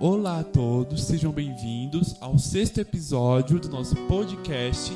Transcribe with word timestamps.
Olá 0.00 0.40
a 0.40 0.44
todos, 0.44 1.04
sejam 1.04 1.30
bem-vindos 1.30 2.16
ao 2.20 2.36
sexto 2.36 2.80
episódio 2.80 3.60
do 3.60 3.68
nosso 3.68 3.94
podcast 4.08 4.92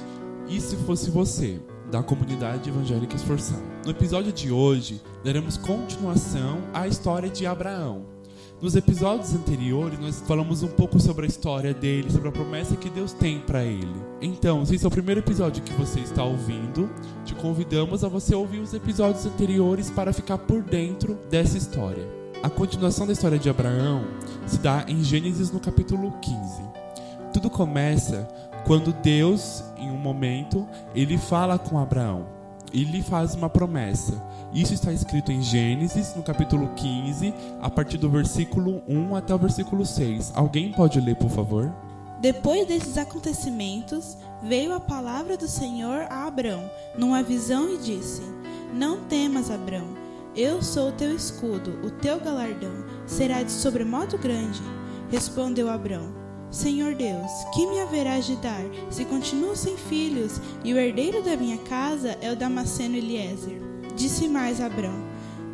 E 0.48 0.60
Se 0.60 0.74
Fosse 0.78 1.08
Você, 1.08 1.60
da 1.88 2.02
comunidade 2.02 2.68
evangélica 2.68 3.14
esforçada. 3.14 3.62
No 3.84 3.92
episódio 3.92 4.32
de 4.32 4.50
hoje, 4.50 5.00
daremos 5.24 5.56
continuação 5.56 6.58
à 6.74 6.88
história 6.88 7.30
de 7.30 7.46
Abraão. 7.46 8.06
Nos 8.60 8.74
episódios 8.74 9.32
anteriores, 9.34 10.00
nós 10.00 10.20
falamos 10.26 10.64
um 10.64 10.68
pouco 10.68 10.98
sobre 10.98 11.26
a 11.26 11.28
história 11.28 11.72
dele, 11.72 12.10
sobre 12.10 12.30
a 12.30 12.32
promessa 12.32 12.74
que 12.74 12.90
Deus 12.90 13.12
tem 13.12 13.38
para 13.38 13.62
ele. 13.62 13.94
Então, 14.20 14.66
se 14.66 14.74
esse 14.74 14.84
é 14.84 14.88
o 14.88 14.90
primeiro 14.90 15.20
episódio 15.20 15.62
que 15.62 15.72
você 15.74 16.00
está 16.00 16.24
ouvindo, 16.24 16.90
te 17.24 17.36
convidamos 17.36 18.02
a 18.02 18.08
você 18.08 18.34
ouvir 18.34 18.58
os 18.58 18.74
episódios 18.74 19.24
anteriores 19.24 19.90
para 19.90 20.12
ficar 20.12 20.38
por 20.38 20.60
dentro 20.60 21.16
dessa 21.30 21.56
história. 21.56 22.17
A 22.40 22.48
continuação 22.48 23.04
da 23.04 23.12
história 23.12 23.36
de 23.36 23.50
Abraão 23.50 24.04
se 24.46 24.58
dá 24.58 24.84
em 24.86 25.02
Gênesis 25.02 25.50
no 25.50 25.58
capítulo 25.58 26.12
15. 26.22 26.62
Tudo 27.32 27.50
começa 27.50 28.28
quando 28.64 28.92
Deus, 28.92 29.64
em 29.76 29.90
um 29.90 29.96
momento, 29.96 30.66
ele 30.94 31.18
fala 31.18 31.58
com 31.58 31.80
Abraão 31.80 32.26
e 32.72 32.84
lhe 32.84 33.02
faz 33.02 33.34
uma 33.34 33.50
promessa. 33.50 34.22
Isso 34.54 34.72
está 34.72 34.92
escrito 34.92 35.32
em 35.32 35.42
Gênesis, 35.42 36.14
no 36.14 36.22
capítulo 36.22 36.70
15, 36.76 37.34
a 37.60 37.68
partir 37.68 37.98
do 37.98 38.08
versículo 38.08 38.82
1 38.86 39.16
até 39.16 39.34
o 39.34 39.38
versículo 39.38 39.84
6. 39.84 40.32
Alguém 40.36 40.70
pode 40.70 41.00
ler, 41.00 41.16
por 41.16 41.30
favor? 41.30 41.74
Depois 42.20 42.68
desses 42.68 42.96
acontecimentos, 42.96 44.16
veio 44.44 44.72
a 44.72 44.80
palavra 44.80 45.36
do 45.36 45.48
Senhor 45.48 46.06
a 46.08 46.26
Abrão, 46.26 46.70
numa 46.96 47.20
visão, 47.20 47.68
e 47.68 47.78
disse: 47.78 48.22
Não 48.72 49.00
temas, 49.00 49.50
Abrão 49.50 50.07
eu 50.38 50.62
sou 50.62 50.90
o 50.90 50.92
teu 50.92 51.12
escudo, 51.16 51.80
o 51.84 51.90
teu 51.90 52.20
galardão 52.20 52.84
será 53.06 53.42
de 53.42 53.50
sobremodo 53.50 54.16
grande. 54.16 54.62
Respondeu 55.10 55.68
Abrão: 55.68 56.14
Senhor 56.48 56.94
Deus, 56.94 57.30
que 57.52 57.66
me 57.66 57.80
haverás 57.80 58.24
de 58.24 58.36
dar, 58.36 58.62
se 58.88 59.04
continuo 59.04 59.56
sem 59.56 59.76
filhos, 59.76 60.40
e 60.62 60.72
o 60.72 60.78
herdeiro 60.78 61.24
da 61.24 61.36
minha 61.36 61.58
casa 61.58 62.16
é 62.20 62.30
o 62.30 62.36
Damasceno 62.36 62.94
Eliezer? 62.94 63.60
Disse 63.96 64.28
mais 64.28 64.60
Abrão: 64.60 64.94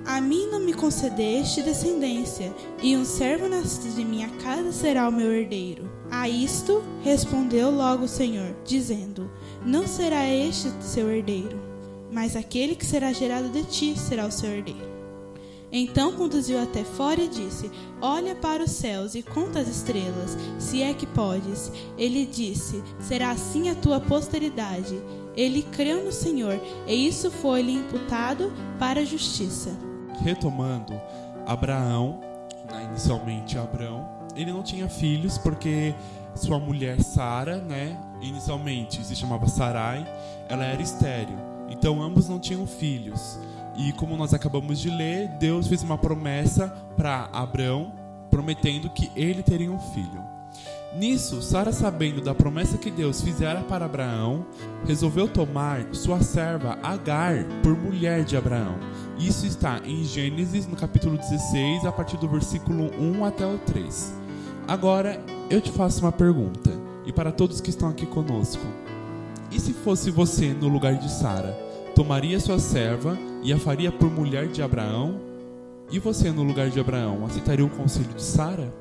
A 0.05 0.21
mim 0.21 0.49
não 0.53 0.61
me 0.61 0.75
concedeste 0.75 1.63
descendência, 1.63 2.55
e 2.83 2.95
um 2.95 3.07
servo 3.07 3.49
nascido 3.49 3.95
de 3.95 4.05
minha 4.05 4.29
casa 4.43 4.71
será 4.71 5.09
o 5.09 5.13
meu 5.13 5.33
herdeiro. 5.33 5.91
A 6.11 6.29
isto 6.29 6.85
respondeu 7.03 7.71
logo 7.71 8.05
o 8.05 8.09
Senhor, 8.09 8.55
dizendo: 8.67 9.31
Não 9.65 9.87
será 9.87 10.29
este 10.29 10.71
seu 10.81 11.11
herdeiro 11.11 11.64
mas 12.15 12.37
aquele 12.37 12.77
que 12.77 12.87
será 12.87 13.13
gerado 13.13 13.49
de 13.49 13.65
ti 13.65 13.99
será 13.99 14.25
o 14.25 14.31
seu 14.31 14.49
herdeiro. 14.51 14.95
Então 15.73 16.13
conduziu 16.13 16.63
até 16.63 16.85
fora 16.85 17.21
e 17.21 17.29
disse: 17.29 17.69
Olha 18.01 18.37
para 18.37 18.63
os 18.63 18.71
céus 18.71 19.17
e 19.17 19.23
conta 19.23 19.59
as 19.59 19.67
estrelas, 19.67 20.39
se 20.57 20.81
é 20.81 20.95
que 20.95 21.05
podes. 21.05 21.73
Ele 21.99 22.25
disse: 22.25 22.81
Será 23.01 23.33
assim 23.33 23.69
a 23.69 23.75
tua 23.75 24.01
posteridade. 24.01 24.97
Ele 25.37 25.63
creu 25.63 26.05
no 26.05 26.13
Senhor, 26.13 26.61
e 26.87 27.09
isso 27.09 27.29
foi-lhe 27.29 27.73
imputado 27.73 28.53
para 28.79 29.01
a 29.01 29.05
justiça. 29.05 29.77
Retomando, 30.23 30.93
Abraão, 31.45 32.21
né, 32.71 32.87
inicialmente 32.89 33.59
Abraão, 33.59 34.09
ele 34.37 34.53
não 34.53 34.63
tinha 34.63 34.89
filhos 34.89 35.37
porque 35.37 35.93
sua 36.37 36.61
mulher 36.61 37.03
Sara, 37.03 37.57
né, 37.57 37.99
inicialmente 38.23 39.05
se 39.05 39.17
chamava 39.17 39.49
Sarai, 39.49 40.07
ela 40.49 40.65
era 40.65 40.81
estéril. 40.81 41.54
Então 41.69 42.03
ambos 42.03 42.29
não 42.29 42.39
tinham 42.39 42.67
filhos. 42.67 43.39
E 43.77 43.93
como 43.93 44.17
nós 44.17 44.33
acabamos 44.33 44.79
de 44.79 44.91
ler, 44.91 45.29
Deus 45.41 45.67
fez 45.67 45.83
uma 45.83 45.99
promessa 45.99 46.69
para 46.97 47.29
Abraão, 47.33 47.93
prometendo 48.31 48.91
que 48.91 49.11
ele 49.17 49.43
teria 49.43 49.71
um 49.71 49.79
filho. 49.79 50.35
Nisso, 50.97 51.43
Sara, 51.43 51.73
sabendo 51.73 52.21
da 52.21 52.33
promessa 52.33 52.79
que 52.79 52.89
Deus 52.89 53.21
fizera 53.21 53.63
para 53.63 53.85
Abraão, 53.85 54.47
resolveu 54.87 55.27
tomar 55.27 55.85
sua 55.93 56.21
serva 56.21 56.79
Agar 56.85 57.45
por 57.65 57.77
mulher 57.77 58.25
de 58.25 58.37
Abraão. 58.37 58.77
Isso 59.19 59.45
está 59.45 59.81
em 59.85 60.05
Gênesis, 60.05 60.69
no 60.69 60.77
capítulo 60.77 61.19
16, 61.19 61.85
a 61.85 61.91
partir 61.91 62.17
do 62.19 62.29
versículo 62.29 62.93
1 62.97 63.25
até 63.25 63.45
o 63.45 63.59
3. 63.59 64.15
Agora, 64.69 65.21
eu 65.51 65.61
te 65.61 65.73
faço 65.73 66.01
uma 66.01 66.13
pergunta, 66.13 66.71
e 67.05 67.13
para 67.13 67.33
todos 67.33 67.61
que 67.61 67.71
estão 67.71 67.89
aqui 67.89 68.07
conosco: 68.07 68.65
e 69.55 69.61
se 69.61 69.73
fosse 69.73 70.11
você 70.11 70.53
no 70.53 70.67
lugar 70.67 70.97
de 70.97 71.09
Sara? 71.09 71.53
Tomaria 71.95 72.41
sua 72.41 72.59
serva 72.59 73.17
e 73.41 73.53
a 73.53 73.59
faria 73.59 73.93
por 73.93 74.11
mulher 74.11 74.49
de 74.49 74.61
Abraão? 74.61 75.21
E 75.93 76.01
você 76.01 76.33
no 76.33 76.43
lugar 76.43 76.71
de 76.71 76.81
Abraão, 76.81 77.25
aceitaria 77.25 77.65
o 77.65 77.71
conselho 77.71 78.13
de 78.15 78.23
Sara? 78.23 78.75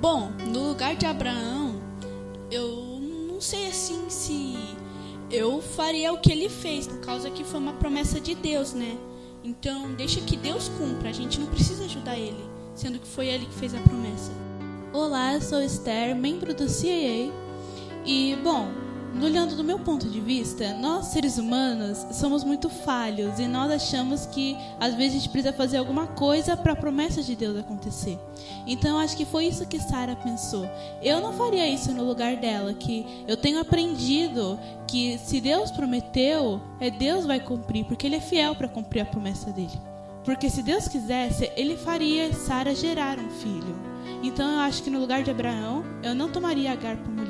Bom, 0.00 0.30
no 0.50 0.68
lugar 0.68 0.96
de 0.96 1.04
Abraão, 1.04 1.74
eu 2.50 2.98
não 3.28 3.38
sei 3.38 3.68
assim 3.68 4.08
se 4.08 4.56
eu 5.30 5.60
faria 5.60 6.10
o 6.10 6.18
que 6.18 6.32
ele 6.32 6.48
fez, 6.48 6.86
por 6.86 7.00
causa 7.00 7.30
que 7.30 7.44
foi 7.44 7.60
uma 7.60 7.74
promessa 7.74 8.18
de 8.18 8.34
Deus, 8.34 8.72
né? 8.72 8.96
Então, 9.44 9.92
deixa 9.92 10.22
que 10.22 10.38
Deus 10.38 10.70
cumpra, 10.78 11.10
a 11.10 11.12
gente 11.12 11.38
não 11.38 11.48
precisa 11.48 11.84
ajudar 11.84 12.16
ele, 12.16 12.44
sendo 12.74 12.98
que 12.98 13.06
foi 13.06 13.26
ele 13.26 13.44
que 13.44 13.54
fez 13.54 13.74
a 13.74 13.80
promessa. 13.80 14.32
Olá, 14.90 15.34
eu 15.34 15.42
sou 15.42 15.60
Esther, 15.60 16.16
membro 16.16 16.54
do 16.54 16.66
CIA. 16.66 17.30
E, 18.06 18.36
bom, 18.42 18.68
olhando 19.20 19.56
do 19.56 19.64
meu 19.64 19.78
ponto 19.78 20.08
de 20.08 20.20
vista, 20.20 20.74
nós 20.74 21.06
seres 21.06 21.38
humanos 21.38 22.06
somos 22.12 22.44
muito 22.44 22.68
falhos 22.68 23.38
e 23.38 23.46
nós 23.46 23.70
achamos 23.70 24.26
que 24.26 24.56
às 24.78 24.94
vezes 24.94 25.12
a 25.12 25.18
gente 25.18 25.28
precisa 25.30 25.52
fazer 25.52 25.78
alguma 25.78 26.06
coisa 26.06 26.56
para 26.56 26.72
a 26.72 26.76
promessa 26.76 27.22
de 27.22 27.34
Deus 27.34 27.56
acontecer. 27.56 28.18
Então 28.66 28.98
acho 28.98 29.16
que 29.16 29.24
foi 29.24 29.46
isso 29.46 29.66
que 29.66 29.80
Sara 29.80 30.14
pensou. 30.16 30.68
Eu 31.02 31.20
não 31.20 31.32
faria 31.32 31.68
isso 31.68 31.92
no 31.92 32.04
lugar 32.04 32.36
dela, 32.36 32.74
que 32.74 33.04
eu 33.26 33.36
tenho 33.36 33.60
aprendido 33.60 34.58
que 34.86 35.18
se 35.18 35.40
Deus 35.40 35.70
prometeu, 35.70 36.60
é 36.80 36.90
Deus 36.90 37.26
vai 37.26 37.40
cumprir, 37.40 37.84
porque 37.84 38.06
ele 38.06 38.16
é 38.16 38.20
fiel 38.20 38.54
para 38.54 38.68
cumprir 38.68 39.00
a 39.00 39.06
promessa 39.06 39.50
dele. 39.50 39.78
Porque 40.24 40.50
se 40.50 40.62
Deus 40.62 40.88
quisesse, 40.88 41.50
ele 41.56 41.76
faria 41.76 42.32
Sara 42.32 42.74
gerar 42.74 43.18
um 43.18 43.30
filho. 43.30 43.76
Então 44.22 44.50
eu 44.52 44.58
acho 44.60 44.82
que 44.82 44.90
no 44.90 44.98
lugar 44.98 45.22
de 45.22 45.30
Abraão, 45.30 45.84
eu 46.02 46.14
não 46.14 46.30
tomaria 46.30 46.72
Agar 46.72 46.96
por 46.96 47.10
mulher. 47.10 47.27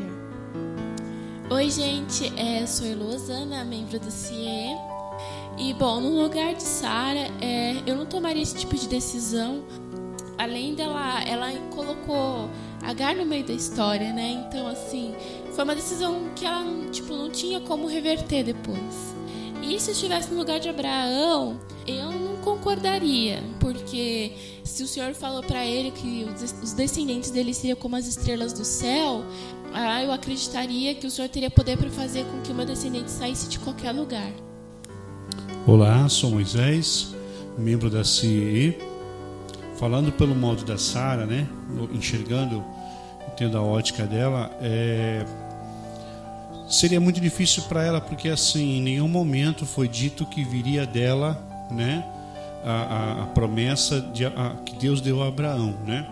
Oi, 1.50 1.70
gente, 1.70 2.30
é, 2.38 2.66
sou 2.66 2.86
Elosana, 2.86 3.64
membro 3.64 3.98
do 3.98 4.10
CIE. 4.10 4.76
E, 5.56 5.72
bom, 5.72 5.98
no 5.98 6.22
lugar 6.22 6.54
de 6.54 6.62
Sara, 6.62 7.26
é, 7.40 7.82
eu 7.86 7.96
não 7.96 8.04
tomaria 8.04 8.42
esse 8.42 8.54
tipo 8.54 8.76
de 8.76 8.86
decisão. 8.86 9.64
Além 10.36 10.74
dela, 10.74 11.22
ela 11.24 11.50
colocou 11.74 12.50
Agar 12.82 13.14
no 13.16 13.26
meio 13.26 13.44
da 13.44 13.52
história, 13.52 14.12
né? 14.12 14.46
Então, 14.46 14.66
assim, 14.66 15.14
foi 15.52 15.64
uma 15.64 15.74
decisão 15.74 16.30
que 16.34 16.46
ela, 16.46 16.64
tipo, 16.90 17.14
não 17.14 17.28
tinha 17.28 17.60
como 17.60 17.86
reverter 17.86 18.44
depois. 18.44 19.17
E 19.62 19.78
se 19.80 19.90
estivesse 19.90 20.30
no 20.30 20.38
lugar 20.38 20.60
de 20.60 20.68
Abraão, 20.68 21.58
eu 21.86 22.10
não 22.12 22.36
concordaria, 22.36 23.42
porque 23.60 24.32
se 24.64 24.82
o 24.82 24.86
Senhor 24.86 25.14
falou 25.14 25.42
para 25.42 25.64
ele 25.64 25.90
que 25.90 26.26
os 26.62 26.72
descendentes 26.72 27.30
dele 27.30 27.52
seriam 27.52 27.76
como 27.76 27.96
as 27.96 28.06
estrelas 28.06 28.52
do 28.52 28.64
céu, 28.64 29.24
ah, 29.72 30.02
eu 30.02 30.12
acreditaria 30.12 30.94
que 30.94 31.06
o 31.06 31.10
Senhor 31.10 31.28
teria 31.28 31.50
poder 31.50 31.76
para 31.76 31.90
fazer 31.90 32.24
com 32.24 32.40
que 32.40 32.52
o 32.52 32.54
meu 32.54 32.64
descendente 32.64 33.10
saísse 33.10 33.48
de 33.48 33.58
qualquer 33.58 33.92
lugar. 33.92 34.30
Olá, 35.66 36.08
sou 36.08 36.30
Moisés, 36.30 37.14
membro 37.56 37.90
da 37.90 38.04
CIE. 38.04 38.78
Falando 39.76 40.10
pelo 40.10 40.34
modo 40.34 40.64
da 40.64 40.76
Sara, 40.76 41.24
né, 41.24 41.46
enxergando, 41.92 42.64
tendo 43.36 43.56
a 43.56 43.62
ótica 43.62 44.04
dela, 44.04 44.50
é, 44.60 45.24
seria 46.68 47.00
muito 47.00 47.20
difícil 47.20 47.62
para 47.64 47.82
ela, 47.82 48.00
porque 48.00 48.28
assim, 48.28 48.78
em 48.78 48.82
nenhum 48.82 49.08
momento 49.08 49.64
foi 49.66 49.88
dito 49.88 50.26
que 50.26 50.44
viria 50.44 50.86
dela, 50.86 51.42
né, 51.70 52.04
a, 52.64 52.72
a, 52.72 53.22
a 53.22 53.26
promessa 53.26 54.00
de, 54.00 54.26
a, 54.26 54.56
que 54.64 54.74
Deus 54.76 55.00
deu 55.00 55.22
a 55.22 55.28
Abraão, 55.28 55.74
né? 55.86 56.06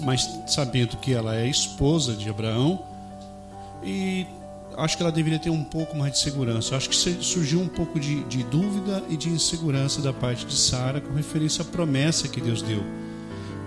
mas 0.00 0.40
sabendo 0.46 0.96
que 0.96 1.12
ela 1.12 1.36
é 1.36 1.46
esposa 1.46 2.14
de 2.14 2.28
Abraão 2.28 2.82
e 3.82 4.26
acho 4.76 4.96
que 4.96 5.02
ela 5.02 5.12
deveria 5.12 5.38
ter 5.38 5.50
um 5.50 5.64
pouco 5.64 5.96
mais 5.96 6.12
de 6.12 6.18
segurança. 6.18 6.76
Acho 6.76 6.88
que 6.88 6.96
surgiu 6.96 7.60
um 7.60 7.68
pouco 7.68 8.00
de, 8.00 8.24
de 8.24 8.42
dúvida 8.44 9.02
e 9.08 9.16
de 9.16 9.28
insegurança 9.28 10.00
da 10.00 10.12
parte 10.12 10.46
de 10.46 10.54
Sara 10.54 11.00
com 11.00 11.12
referência 11.12 11.62
à 11.62 11.64
promessa 11.64 12.28
que 12.28 12.40
Deus 12.40 12.62
deu 12.62 12.82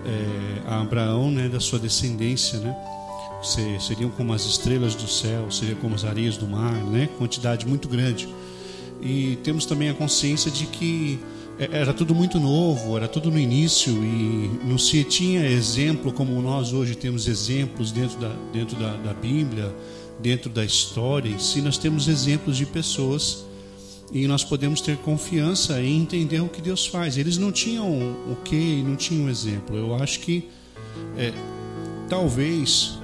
é, 0.05 0.61
a 0.67 0.81
Abraão, 0.81 1.31
né, 1.31 1.47
da 1.47 1.59
sua 1.59 1.79
descendência, 1.79 2.59
né? 2.59 2.75
Seriam 3.45 4.09
como 4.09 4.33
as 4.33 4.45
estrelas 4.45 4.95
do 4.95 5.07
céu, 5.07 5.49
seriam 5.51 5.77
como 5.79 5.95
as 5.95 6.03
areias 6.03 6.37
do 6.37 6.47
mar, 6.47 6.73
né? 6.73 7.09
Quantidade 7.17 7.67
muito 7.67 7.87
grande. 7.87 8.27
E 9.01 9.37
temos 9.43 9.65
também 9.65 9.89
a 9.89 9.93
consciência 9.93 10.49
de 10.49 10.65
que 10.65 11.19
é, 11.59 11.69
era 11.71 11.93
tudo 11.93 12.13
muito 12.13 12.39
novo, 12.39 12.97
era 12.97 13.07
tudo 13.07 13.31
no 13.31 13.39
início 13.39 13.91
e 13.91 14.49
não 14.63 14.77
se 14.77 15.03
tinha 15.03 15.45
exemplo 15.47 16.11
como 16.11 16.41
nós 16.41 16.73
hoje 16.73 16.95
temos 16.95 17.27
exemplos 17.27 17.91
dentro 17.91 18.19
da, 18.19 18.31
dentro 18.51 18.75
da, 18.77 18.95
da 18.97 19.13
Bíblia, 19.13 19.73
dentro 20.19 20.49
da 20.49 20.63
história 20.63 21.29
em 21.29 21.39
si, 21.39 21.61
nós 21.61 21.77
temos 21.77 22.07
exemplos 22.07 22.57
de 22.57 22.65
pessoas 22.65 23.45
e 24.11 24.27
nós 24.27 24.43
podemos 24.43 24.81
ter 24.81 24.97
confiança 24.97 25.81
em 25.81 26.01
entender 26.01 26.39
o 26.39 26.47
que 26.47 26.61
Deus 26.61 26.85
faz. 26.85 27.17
Eles 27.17 27.37
não 27.37 27.51
tinham 27.51 27.87
o 27.87 28.37
que, 28.43 28.83
não 28.83 28.95
tinham 28.95 29.29
exemplo. 29.29 29.75
Eu 29.75 29.95
acho 29.95 30.19
que 30.19 30.47
é, 31.17 31.33
talvez, 32.07 32.99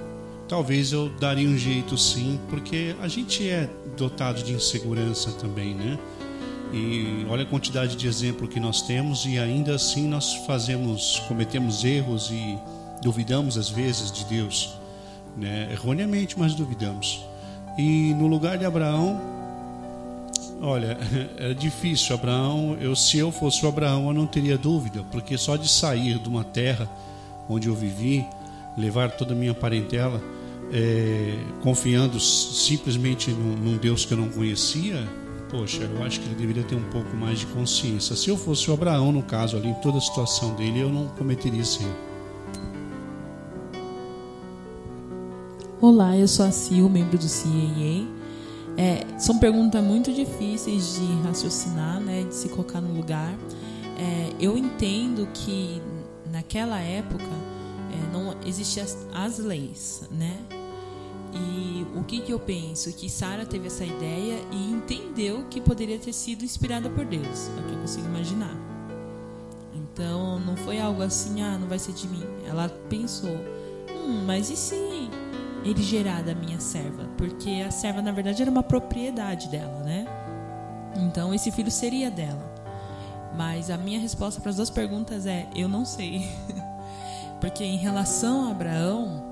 talvez 0.52 0.92
eu 0.92 1.08
daria 1.08 1.48
um 1.48 1.58
jeito 1.58 1.98
sim, 1.98 2.38
porque 2.50 2.94
a 3.02 3.08
gente 3.08 3.48
é 3.48 3.70
dotado 3.96 4.44
de 4.44 4.52
insegurança 4.52 5.32
também, 5.32 5.74
né? 5.74 5.98
E 6.74 7.26
olha 7.30 7.44
a 7.44 7.46
quantidade 7.46 7.96
de 7.96 8.06
exemplo 8.06 8.50
que 8.50 8.60
nós 8.60 8.82
temos 8.82 9.26
e 9.26 9.40
ainda 9.40 9.76
assim 9.76 10.10
nós 10.10 10.34
fazemos, 10.46 11.20
cometemos 11.30 11.86
erros 11.86 12.30
e 12.32 12.60
duvidamos 13.02 13.58
às 13.58 13.70
vezes 13.70 14.12
de 14.12 14.26
Deus, 14.26 14.78
né? 15.38 15.70
Erroneamente, 15.72 16.38
mas 16.38 16.54
duvidamos. 16.54 17.26
E 17.78 18.14
no 18.16 18.28
lugar 18.28 18.58
de 18.58 18.66
Abraão, 18.66 19.22
olha, 20.62 20.98
era 21.40 21.56
difícil. 21.56 22.14
Abraão, 22.14 22.76
eu 22.82 22.94
se 22.94 23.18
eu 23.18 23.32
fosse 23.32 23.66
o 23.66 23.70
Abraão, 23.70 24.08
eu 24.08 24.14
não 24.14 24.28
teria 24.28 24.58
dúvida, 24.58 25.02
porque 25.14 25.38
só 25.38 25.56
de 25.56 25.70
sair 25.70 26.20
de 26.20 26.28
uma 26.28 26.44
terra 26.44 26.90
onde 27.48 27.70
eu 27.70 27.74
vivi, 27.74 28.26
levar 28.78 29.12
toda 29.12 29.32
a 29.32 29.36
minha 29.36 29.54
parentela, 29.54 30.22
é, 30.72 31.38
confiando 31.62 32.20
simplesmente 32.20 33.32
num, 33.32 33.56
num 33.56 33.78
Deus 33.78 34.06
que 34.06 34.14
eu 34.14 34.18
não 34.18 34.30
conhecia, 34.30 35.08
poxa, 35.50 35.84
eu 35.84 36.04
acho 36.04 36.20
que 36.22 36.28
ele 36.28 36.36
deveria 36.36 36.64
ter 36.64 36.76
um 36.76 36.90
pouco 36.90 37.16
mais 37.16 37.40
de 37.40 37.46
consciência. 37.48 38.16
Se 38.16 38.30
eu 38.30 38.38
fosse 38.38 38.72
o 38.72 38.74
Abraão, 38.74 39.12
no 39.12 39.22
caso 39.22 39.58
ali, 39.58 39.68
em 39.68 39.74
toda 39.76 39.98
a 39.98 40.02
situação 40.02 40.56
dele, 40.56 40.80
eu 40.80 40.90
não 40.90 41.08
cometeria 41.10 41.62
esse 41.62 41.84
erro. 41.84 42.12
Olá, 45.82 46.16
eu 46.16 46.28
sou 46.28 46.46
a 46.46 46.52
Sil, 46.54 46.88
membro 46.88 47.18
do 47.18 47.28
CIEA. 47.28 48.06
É, 48.78 49.20
são 49.20 49.38
perguntas 49.40 49.84
muito 49.84 50.14
difíceis 50.14 50.96
de 50.96 51.28
raciocinar, 51.28 52.00
né, 52.00 52.24
de 52.24 52.34
se 52.34 52.48
colocar 52.50 52.80
no 52.80 52.96
lugar. 52.96 53.34
É, 53.98 54.30
eu 54.40 54.58
entendo 54.58 55.28
que 55.34 55.82
naquela 56.32 56.80
época 56.80 57.26
é, 57.92 58.14
não 58.14 58.36
existiam 58.46 58.84
as, 58.84 59.08
as, 59.14 59.38
leis, 59.40 60.04
né? 60.12 60.38
E 61.34 61.86
o 61.96 62.04
que, 62.04 62.22
que 62.22 62.32
eu 62.32 62.40
penso? 62.40 62.92
Que 62.94 63.10
Sara 63.10 63.46
teve 63.46 63.68
essa 63.68 63.86
ideia 63.86 64.40
e 64.52 64.72
entendeu 64.72 65.46
que 65.50 65.62
poderia 65.62 65.98
ter 65.98 66.14
sido 66.14 66.44
inspirada 66.44 66.90
por 66.90 67.06
Deus. 67.06 67.50
É 67.58 67.62
o 67.62 67.64
que 67.64 67.74
eu 67.74 67.80
consigo 67.80 68.08
imaginar. 68.08 68.56
Então 69.74 70.40
não 70.40 70.56
foi 70.58 70.80
algo 70.80 71.02
assim, 71.02 71.42
ah, 71.42 71.58
não 71.58 71.68
vai 71.68 71.80
ser 71.80 71.94
de 71.94 72.08
mim. 72.08 72.24
Ela 72.48 72.70
pensou, 72.90 73.30
hum, 73.30 74.24
mas 74.26 74.50
e 74.50 74.56
se 74.56 74.76
ele 75.64 75.84
gerar 75.84 76.24
da 76.24 76.34
minha 76.34 76.60
serva, 76.60 77.08
porque 77.18 77.64
a 77.66 77.72
serva 77.72 78.02
na 78.02 78.12
verdade 78.12 78.42
era 78.42 78.50
uma 78.50 78.64
propriedade 78.64 79.48
dela, 79.50 79.84
né? 79.84 80.06
Então 80.98 81.34
esse 81.34 81.52
filho 81.52 81.72
seria 81.72 82.10
dela. 82.10 82.52
Mas 83.38 83.70
a 83.70 83.78
minha 83.78 84.00
resposta 84.00 84.42
para 84.42 84.50
as 84.50 84.58
duas 84.58 84.70
perguntas 84.70 85.26
é: 85.26 85.48
eu 85.56 85.70
não 85.70 85.86
sei. 85.86 86.30
porque 87.40 87.64
em 87.64 87.78
relação 87.78 88.48
a 88.48 88.52
Abraão, 88.52 89.31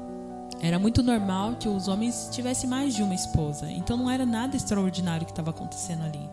era 0.61 0.77
muito 0.77 1.01
normal 1.01 1.55
que 1.59 1.69
os 1.69 1.87
homens 1.87 2.29
tivessem 2.31 2.69
mais 2.69 2.95
de 2.95 3.03
uma 3.03 3.15
esposa. 3.15 3.69
Então 3.71 3.95
não 3.97 4.09
era 4.09 4.25
nada 4.25 4.55
extraordinário 4.55 5.25
que 5.25 5.31
estava 5.31 5.51
acontecendo 5.51 6.03
ali. 6.03 6.29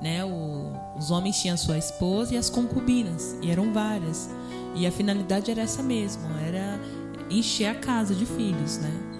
Né? 0.00 0.24
O, 0.24 0.72
os 0.98 1.10
homens 1.10 1.40
tinham 1.40 1.56
sua 1.56 1.78
esposa 1.78 2.34
e 2.34 2.36
as 2.36 2.50
concubinas, 2.50 3.36
e 3.42 3.50
eram 3.50 3.72
várias. 3.72 4.28
E 4.74 4.86
a 4.86 4.92
finalidade 4.92 5.50
era 5.50 5.62
essa 5.62 5.82
mesmo, 5.82 6.22
era 6.46 6.78
encher 7.30 7.66
a 7.66 7.74
casa 7.74 8.14
de 8.14 8.26
filhos, 8.26 8.78
né? 8.78 9.16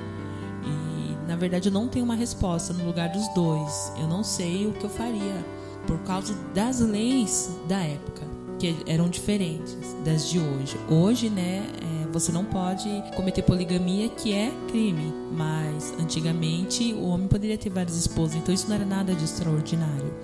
Na 1.27 1.35
verdade, 1.35 1.69
eu 1.69 1.73
não 1.73 1.89
tenho 1.89 2.05
uma 2.05 2.15
resposta 2.15 2.73
no 2.73 2.87
lugar 2.87 3.09
dos 3.09 3.27
dois. 3.35 3.93
Eu 3.99 4.07
não 4.07 4.23
sei 4.23 4.67
o 4.67 4.73
que 4.73 4.85
eu 4.85 4.91
faria 4.91 5.45
por 5.87 5.99
causa 6.01 6.35
das 6.55 6.81
leis 6.81 7.51
da 7.69 7.81
época, 7.81 8.23
que 8.59 8.77
eram 8.87 9.09
diferentes 9.09 9.77
das 10.05 10.29
de 10.31 10.39
hoje. 10.39 10.79
Hoje, 10.89 11.29
né, 11.29 11.67
é, 11.83 12.06
você 12.19 12.33
não 12.33 12.45
pode 12.45 12.89
cometer 13.15 13.43
poligamia, 13.43 14.09
que 14.09 14.33
é 14.33 14.51
crime, 14.69 15.13
mas 15.33 15.93
antigamente 16.01 16.95
o 16.95 17.09
homem 17.09 17.29
poderia 17.29 17.59
ter 17.59 17.69
várias 17.69 17.97
esposas, 17.97 18.37
então 18.37 18.55
isso 18.55 18.69
não 18.69 18.77
era 18.77 18.87
nada 18.87 19.15
de 19.15 19.25
extraordinário. 19.25 20.15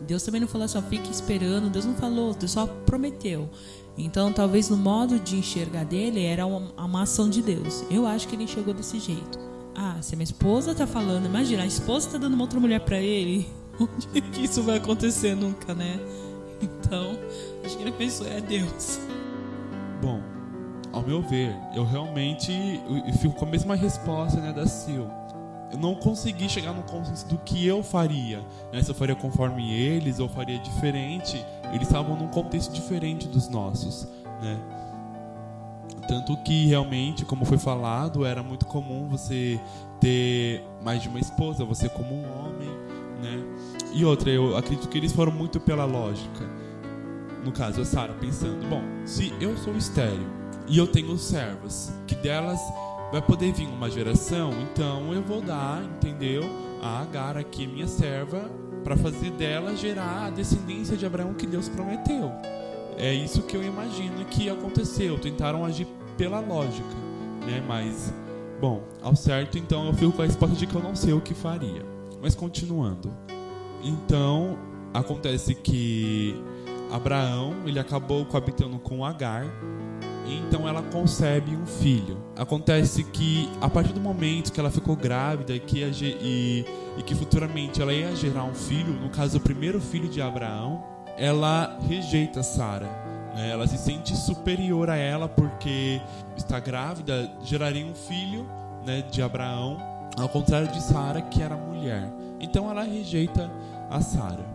Deus 0.00 0.22
também 0.22 0.40
não 0.40 0.48
falou 0.48 0.64
assim, 0.64 0.80
fique 0.88 1.10
esperando, 1.10 1.68
Deus 1.70 1.84
não 1.84 1.94
falou, 1.94 2.34
Deus 2.34 2.52
só 2.52 2.66
prometeu. 2.66 3.48
Então, 3.96 4.32
talvez 4.32 4.70
no 4.70 4.76
modo 4.76 5.18
de 5.18 5.36
enxergar 5.36 5.84
dele 5.84 6.24
era 6.24 6.46
uma, 6.46 6.72
uma 6.82 7.02
ação 7.02 7.28
de 7.28 7.42
Deus. 7.42 7.84
Eu 7.90 8.06
acho 8.06 8.26
que 8.26 8.34
ele 8.34 8.44
enxergou 8.44 8.74
desse 8.74 8.98
jeito. 8.98 9.38
Ah, 9.74 9.98
se 10.00 10.14
a 10.14 10.16
minha 10.16 10.24
esposa 10.24 10.74
tá 10.74 10.86
falando, 10.86 11.26
imagina, 11.26 11.62
a 11.62 11.66
esposa 11.66 12.10
tá 12.10 12.18
dando 12.18 12.34
uma 12.34 12.42
outra 12.44 12.58
mulher 12.58 12.80
para 12.80 12.98
ele, 12.98 13.46
onde 13.78 14.20
que 14.30 14.44
isso 14.44 14.62
vai 14.62 14.78
acontecer 14.78 15.34
nunca, 15.34 15.74
né? 15.74 16.00
Então, 16.60 17.18
acho 17.64 17.76
que 17.76 17.82
ele 17.82 17.92
pensou, 17.92 18.26
é 18.26 18.40
Deus. 18.40 18.98
Bom, 20.00 20.20
ao 20.94 21.02
meu 21.02 21.20
ver, 21.20 21.56
eu 21.74 21.84
realmente 21.84 22.80
fico 23.18 23.34
com 23.34 23.44
a 23.44 23.48
mesma 23.48 23.74
resposta 23.74 24.40
né, 24.40 24.52
da 24.52 24.64
Sil. 24.70 25.10
Eu 25.72 25.78
não 25.78 25.96
consegui 25.96 26.48
chegar 26.48 26.72
no 26.72 26.84
consenso 26.84 27.26
do 27.26 27.36
que 27.38 27.66
eu 27.66 27.82
faria. 27.82 28.40
Né? 28.72 28.80
Se 28.80 28.90
eu 28.90 28.94
faria 28.94 29.16
conforme 29.16 29.72
eles 29.74 30.20
ou 30.20 30.28
faria 30.28 30.56
diferente. 30.58 31.44
Eles 31.72 31.88
estavam 31.88 32.16
num 32.16 32.28
contexto 32.28 32.72
diferente 32.72 33.26
dos 33.26 33.48
nossos. 33.48 34.06
Né? 34.40 34.56
Tanto 36.06 36.36
que 36.44 36.66
realmente, 36.66 37.24
como 37.24 37.44
foi 37.44 37.58
falado, 37.58 38.24
era 38.24 38.40
muito 38.40 38.66
comum 38.66 39.08
você 39.08 39.60
ter 40.00 40.62
mais 40.80 41.02
de 41.02 41.08
uma 41.08 41.18
esposa, 41.18 41.64
você 41.64 41.88
como 41.88 42.14
um 42.14 42.24
homem, 42.38 42.68
né? 43.20 43.42
E 43.94 44.04
outra, 44.04 44.30
eu 44.30 44.56
acredito 44.56 44.88
que 44.88 44.98
eles 44.98 45.12
foram 45.12 45.32
muito 45.32 45.58
pela 45.58 45.86
lógica. 45.86 46.44
No 47.42 47.50
caso, 47.52 47.80
a 47.80 47.84
Sara 47.84 48.12
pensando, 48.12 48.68
bom, 48.68 48.82
se 49.06 49.32
eu 49.40 49.56
sou 49.56 49.74
estéreo 49.76 50.43
e 50.66 50.78
eu 50.78 50.86
tenho 50.86 51.16
servas, 51.18 51.92
que 52.06 52.14
delas 52.14 52.60
vai 53.12 53.20
poder 53.22 53.52
vir 53.52 53.66
uma 53.66 53.90
geração, 53.90 54.50
então 54.62 55.12
eu 55.12 55.22
vou 55.22 55.40
dar, 55.40 55.82
entendeu? 55.82 56.42
A 56.82 57.00
Agar 57.00 57.36
aqui, 57.36 57.66
minha 57.66 57.86
serva, 57.86 58.50
para 58.82 58.96
fazer 58.96 59.30
dela 59.32 59.76
gerar 59.76 60.26
a 60.26 60.30
descendência 60.30 60.96
de 60.96 61.06
Abraão 61.06 61.34
que 61.34 61.46
Deus 61.46 61.68
prometeu. 61.68 62.30
É 62.96 63.12
isso 63.12 63.42
que 63.42 63.56
eu 63.56 63.62
imagino 63.62 64.24
que 64.26 64.48
aconteceu. 64.48 65.18
Tentaram 65.18 65.64
agir 65.64 65.86
pela 66.16 66.40
lógica, 66.40 66.94
né? 67.46 67.62
Mas, 67.66 68.12
bom, 68.60 68.82
ao 69.02 69.16
certo, 69.16 69.58
então 69.58 69.86
eu 69.86 69.94
fico 69.94 70.12
com 70.12 70.22
a 70.22 70.26
resposta 70.26 70.54
de 70.54 70.66
que 70.66 70.74
eu 70.74 70.82
não 70.82 70.94
sei 70.94 71.12
o 71.12 71.20
que 71.20 71.34
faria. 71.34 71.84
Mas 72.22 72.34
continuando. 72.34 73.12
Então, 73.82 74.58
acontece 74.92 75.54
que 75.54 76.42
Abraão, 76.90 77.54
ele 77.66 77.78
acabou 77.78 78.24
coabitando 78.24 78.78
com 78.78 79.04
Agar, 79.04 79.44
e 80.26 80.38
então 80.38 80.68
ela 80.68 80.82
concebe 80.82 81.54
um 81.54 81.66
filho. 81.66 82.18
Acontece 82.36 83.04
que 83.04 83.50
a 83.60 83.68
partir 83.68 83.92
do 83.92 84.00
momento 84.00 84.52
que 84.52 84.58
ela 84.58 84.70
ficou 84.70 84.96
grávida 84.96 85.54
e 85.54 85.60
que, 85.60 85.80
e, 85.82 86.64
e 86.96 87.02
que 87.02 87.14
futuramente 87.14 87.80
ela 87.82 87.92
ia 87.92 88.14
gerar 88.16 88.44
um 88.44 88.54
filho, 88.54 88.92
no 88.92 89.10
caso 89.10 89.38
o 89.38 89.40
primeiro 89.40 89.80
filho 89.80 90.08
de 90.08 90.22
Abraão, 90.22 90.82
ela 91.16 91.78
rejeita 91.86 92.42
Sara. 92.42 92.86
Né? 93.34 93.50
Ela 93.50 93.66
se 93.66 93.76
sente 93.76 94.16
superior 94.16 94.88
a 94.88 94.96
ela 94.96 95.28
porque 95.28 96.00
está 96.36 96.58
grávida, 96.58 97.30
geraria 97.42 97.84
um 97.84 97.94
filho 97.94 98.46
né, 98.84 99.02
de 99.10 99.22
Abraão, 99.22 99.76
ao 100.16 100.28
contrário 100.28 100.68
de 100.68 100.82
Sara, 100.82 101.20
que 101.20 101.42
era 101.42 101.56
mulher. 101.56 102.10
Então 102.40 102.70
ela 102.70 102.82
rejeita 102.82 103.50
a 103.90 104.00
Sara. 104.00 104.54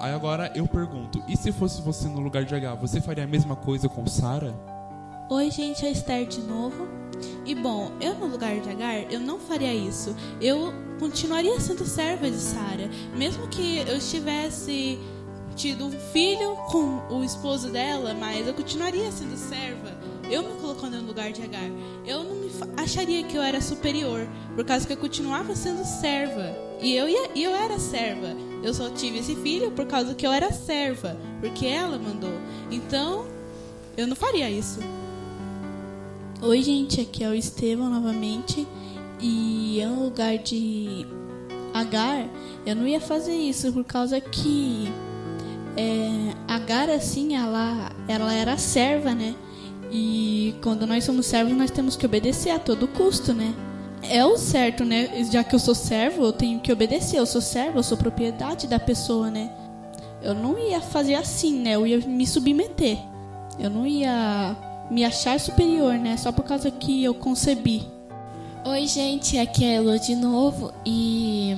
Aí 0.00 0.12
agora 0.12 0.50
eu 0.54 0.66
pergunto: 0.66 1.22
e 1.28 1.36
se 1.36 1.52
fosse 1.52 1.80
você 1.82 2.08
no 2.08 2.20
lugar 2.20 2.44
de 2.44 2.54
H, 2.54 2.74
você 2.74 3.00
faria 3.00 3.24
a 3.24 3.26
mesma 3.26 3.56
coisa 3.56 3.88
com 3.88 4.06
Sara? 4.06 4.54
Oi, 5.30 5.50
gente, 5.50 5.86
é 5.86 5.90
Esther 5.90 6.26
de 6.26 6.40
novo. 6.42 6.86
E 7.46 7.54
bom, 7.54 7.90
eu 7.98 8.14
no 8.14 8.26
lugar 8.26 8.60
de 8.60 8.68
Agar, 8.68 9.10
eu 9.10 9.18
não 9.18 9.38
faria 9.38 9.72
isso. 9.72 10.14
Eu 10.38 10.70
continuaria 11.00 11.58
sendo 11.58 11.86
serva 11.86 12.30
de 12.30 12.36
Sara, 12.36 12.90
mesmo 13.16 13.48
que 13.48 13.78
eu 13.78 13.96
estivesse 13.96 14.98
tido 15.56 15.86
um 15.86 15.90
filho 15.90 16.54
com 16.68 17.00
o 17.08 17.24
esposo 17.24 17.70
dela, 17.70 18.12
mas 18.12 18.46
eu 18.46 18.52
continuaria 18.52 19.10
sendo 19.10 19.34
serva. 19.38 19.96
Eu 20.30 20.42
me 20.42 20.60
colocando 20.60 21.00
no 21.00 21.06
lugar 21.06 21.32
de 21.32 21.42
Agar. 21.42 21.70
Eu 22.04 22.22
não 22.22 22.34
me 22.34 22.50
acharia 22.76 23.24
que 23.24 23.34
eu 23.34 23.42
era 23.42 23.62
superior, 23.62 24.28
por 24.54 24.64
causa 24.66 24.86
que 24.86 24.92
eu 24.92 24.98
continuava 24.98 25.56
sendo 25.56 25.86
serva. 25.86 26.54
E 26.82 26.94
eu, 26.94 27.08
ia, 27.08 27.30
eu 27.34 27.56
era 27.56 27.78
serva. 27.78 28.36
Eu 28.62 28.74
só 28.74 28.90
tive 28.90 29.20
esse 29.20 29.34
filho 29.36 29.70
por 29.70 29.86
causa 29.86 30.14
que 30.14 30.26
eu 30.26 30.32
era 30.32 30.52
serva, 30.52 31.16
porque 31.40 31.64
ela 31.64 31.98
mandou. 31.98 32.34
Então, 32.70 33.26
eu 33.96 34.06
não 34.06 34.14
faria 34.14 34.50
isso. 34.50 34.80
Oi, 36.46 36.62
gente, 36.62 37.00
aqui 37.00 37.24
é 37.24 37.28
o 37.30 37.34
Estevão 37.34 37.88
novamente. 37.88 38.68
E 39.18 39.82
no 39.86 40.04
lugar 40.04 40.36
de 40.36 41.06
Agar, 41.72 42.28
eu 42.66 42.76
não 42.76 42.86
ia 42.86 43.00
fazer 43.00 43.34
isso 43.34 43.72
por 43.72 43.82
causa 43.82 44.20
que 44.20 44.92
é, 45.74 46.34
Agar, 46.46 46.90
assim, 46.90 47.34
ela, 47.34 47.90
ela 48.06 48.30
era 48.34 48.58
serva, 48.58 49.14
né? 49.14 49.34
E 49.90 50.54
quando 50.62 50.86
nós 50.86 51.04
somos 51.04 51.24
servos, 51.24 51.56
nós 51.56 51.70
temos 51.70 51.96
que 51.96 52.04
obedecer 52.04 52.50
a 52.50 52.58
todo 52.58 52.86
custo, 52.88 53.32
né? 53.32 53.54
É 54.02 54.22
o 54.22 54.36
certo, 54.36 54.84
né? 54.84 55.24
Já 55.32 55.42
que 55.42 55.54
eu 55.54 55.58
sou 55.58 55.74
servo, 55.74 56.24
eu 56.24 56.32
tenho 56.32 56.60
que 56.60 56.70
obedecer. 56.70 57.18
Eu 57.18 57.26
sou 57.26 57.40
servo, 57.40 57.78
eu 57.78 57.82
sou 57.82 57.96
propriedade 57.96 58.66
da 58.66 58.78
pessoa, 58.78 59.30
né? 59.30 59.50
Eu 60.22 60.34
não 60.34 60.58
ia 60.58 60.82
fazer 60.82 61.14
assim, 61.14 61.58
né? 61.58 61.74
Eu 61.74 61.86
ia 61.86 62.00
me 62.00 62.26
submeter. 62.26 62.98
Eu 63.58 63.70
não 63.70 63.86
ia 63.86 64.54
me 64.90 65.04
achar 65.04 65.38
superior, 65.40 65.94
né? 65.94 66.16
Só 66.16 66.32
por 66.32 66.44
causa 66.44 66.70
que 66.70 67.02
eu 67.02 67.14
concebi. 67.14 67.86
Oi, 68.64 68.86
gente, 68.86 69.36
aqui 69.38 69.64
é 69.64 69.74
Elo 69.74 69.98
de 69.98 70.14
novo 70.14 70.72
e 70.86 71.56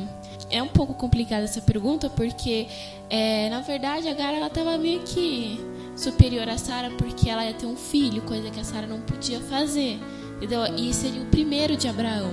é 0.51 0.63
um 0.63 0.69
pouco 0.69 0.95
complicada 0.95 1.45
essa 1.45 1.61
pergunta 1.61 2.11
porque, 2.11 2.67
é, 3.09 3.49
na 3.49 3.61
verdade, 3.61 4.09
a 4.09 4.15
Gara 4.15 4.37
ela 4.37 4.51
tava 4.51 4.77
meio 4.77 5.01
que 5.01 5.61
superior 5.95 6.49
a 6.49 6.59
Sara 6.59 6.91
porque 6.91 7.31
ela 7.31 7.45
ia 7.45 7.55
ter 7.55 7.67
um 7.67 7.77
filho, 7.77 8.23
coisa 8.23 8.51
que 8.51 8.59
a 8.59 8.65
Sara 8.65 8.87
não 8.87 9.01
podia 9.01 9.41
fazer, 9.41 10.01
entendeu? 10.37 10.63
E 10.77 10.93
seria 10.93 11.23
o 11.23 11.27
primeiro 11.27 11.77
de 11.77 11.89
Abraão. 11.89 12.33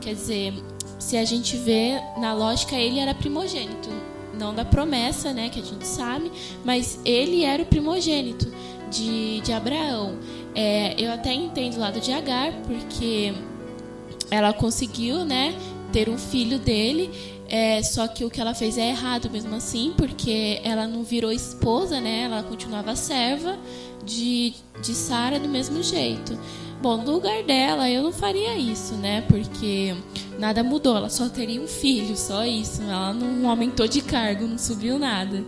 Quer 0.00 0.14
dizer, 0.14 0.54
se 0.98 1.16
a 1.16 1.24
gente 1.24 1.56
vê 1.56 2.00
na 2.18 2.32
lógica, 2.32 2.74
ele 2.74 2.98
era 2.98 3.14
primogênito, 3.14 3.88
não 4.38 4.54
da 4.54 4.64
promessa, 4.64 5.32
né, 5.32 5.48
que 5.48 5.60
a 5.60 5.64
gente 5.64 5.86
sabe, 5.86 6.30
mas 6.64 7.00
ele 7.04 7.44
era 7.44 7.62
o 7.62 7.66
primogênito 7.66 8.52
de, 8.90 9.40
de 9.40 9.52
Abraão. 9.52 10.18
É, 10.54 10.94
eu 10.98 11.12
até 11.12 11.32
entendo 11.32 11.76
o 11.76 11.80
lado 11.80 12.00
de 12.00 12.12
Agar, 12.12 12.52
porque 12.66 13.32
ela 14.30 14.52
conseguiu, 14.52 15.24
né, 15.24 15.54
ter 15.92 16.08
um 16.08 16.18
filho 16.18 16.58
dele, 16.58 17.10
é, 17.48 17.82
só 17.82 18.06
que 18.06 18.24
o 18.24 18.30
que 18.30 18.40
ela 18.40 18.54
fez 18.54 18.76
é 18.76 18.90
errado 18.90 19.30
mesmo 19.30 19.54
assim, 19.54 19.94
porque 19.96 20.60
ela 20.62 20.86
não 20.86 21.02
virou 21.02 21.32
esposa, 21.32 22.00
né, 22.00 22.22
ela 22.22 22.42
continuava 22.42 22.94
serva 22.94 23.56
de, 24.04 24.54
de 24.82 24.94
Sara 24.94 25.38
do 25.38 25.48
mesmo 25.48 25.82
jeito. 25.82 26.38
Bom, 26.80 26.96
no 26.98 27.12
lugar 27.12 27.42
dela, 27.42 27.90
eu 27.90 28.04
não 28.04 28.12
faria 28.12 28.56
isso, 28.56 28.94
né? 28.94 29.22
Porque 29.22 29.96
nada 30.38 30.62
mudou, 30.62 30.96
ela 30.96 31.10
só 31.10 31.28
teria 31.28 31.60
um 31.60 31.66
filho, 31.66 32.16
só 32.16 32.44
isso. 32.46 32.82
Ela 32.82 33.12
não 33.12 33.50
aumentou 33.50 33.88
de 33.88 34.00
cargo, 34.00 34.46
não 34.46 34.58
subiu 34.58 34.96
nada. 34.96 35.44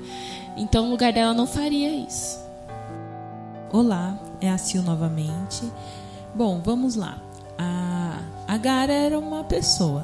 Então, 0.57 0.87
no 0.87 0.91
lugar 0.91 1.13
dela, 1.13 1.31
eu 1.31 1.37
não 1.37 1.47
faria 1.47 1.89
isso. 2.05 2.37
Olá, 3.73 4.19
é 4.41 4.51
a 4.51 4.59
Sil 4.59 4.83
novamente. 4.83 5.63
Bom, 6.35 6.61
vamos 6.61 6.97
lá. 6.97 7.23
A, 7.57 8.19
a 8.49 8.57
Gara 8.57 8.93
era 8.93 9.17
uma 9.17 9.45
pessoa. 9.45 10.03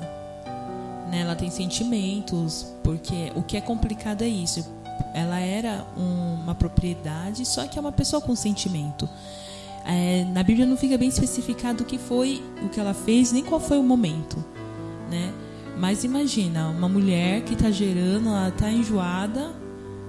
Né? 1.10 1.22
Ela 1.22 1.34
tem 1.34 1.50
sentimentos, 1.50 2.72
porque 2.84 3.32
o 3.34 3.42
que 3.42 3.56
é 3.56 3.60
complicado 3.60 4.22
é 4.22 4.28
isso. 4.28 4.64
Ela 5.12 5.40
era 5.40 5.84
um, 5.96 6.34
uma 6.44 6.54
propriedade, 6.54 7.44
só 7.44 7.66
que 7.66 7.76
é 7.76 7.80
uma 7.80 7.90
pessoa 7.90 8.22
com 8.22 8.36
sentimento. 8.36 9.08
É, 9.84 10.24
na 10.32 10.44
Bíblia 10.44 10.64
não 10.64 10.76
fica 10.76 10.96
bem 10.96 11.08
especificado 11.08 11.82
o 11.82 11.86
que 11.86 11.98
foi 11.98 12.44
o 12.64 12.68
que 12.68 12.78
ela 12.78 12.94
fez, 12.94 13.32
nem 13.32 13.44
qual 13.44 13.58
foi 13.60 13.78
o 13.78 13.82
momento, 13.82 14.44
né? 15.10 15.34
Mas 15.76 16.04
imagina, 16.04 16.68
uma 16.68 16.88
mulher 16.88 17.42
que 17.42 17.54
está 17.54 17.70
gerando, 17.70 18.28
ela 18.28 18.48
está 18.48 18.70
enjoada, 18.70 19.52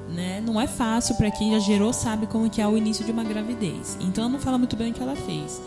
né? 0.09 0.41
Não 0.45 0.59
é 0.59 0.67
fácil 0.67 1.15
para 1.15 1.29
quem 1.31 1.51
já 1.51 1.59
gerou 1.59 1.93
sabe 1.93 2.27
como 2.27 2.49
que 2.49 2.61
é 2.61 2.67
o 2.67 2.77
início 2.77 3.05
de 3.05 3.11
uma 3.11 3.23
gravidez. 3.23 3.97
Então 4.01 4.29
não 4.29 4.39
fala 4.39 4.57
muito 4.57 4.75
bem 4.75 4.91
o 4.91 4.93
que 4.93 5.01
ela 5.01 5.15
fez. 5.15 5.61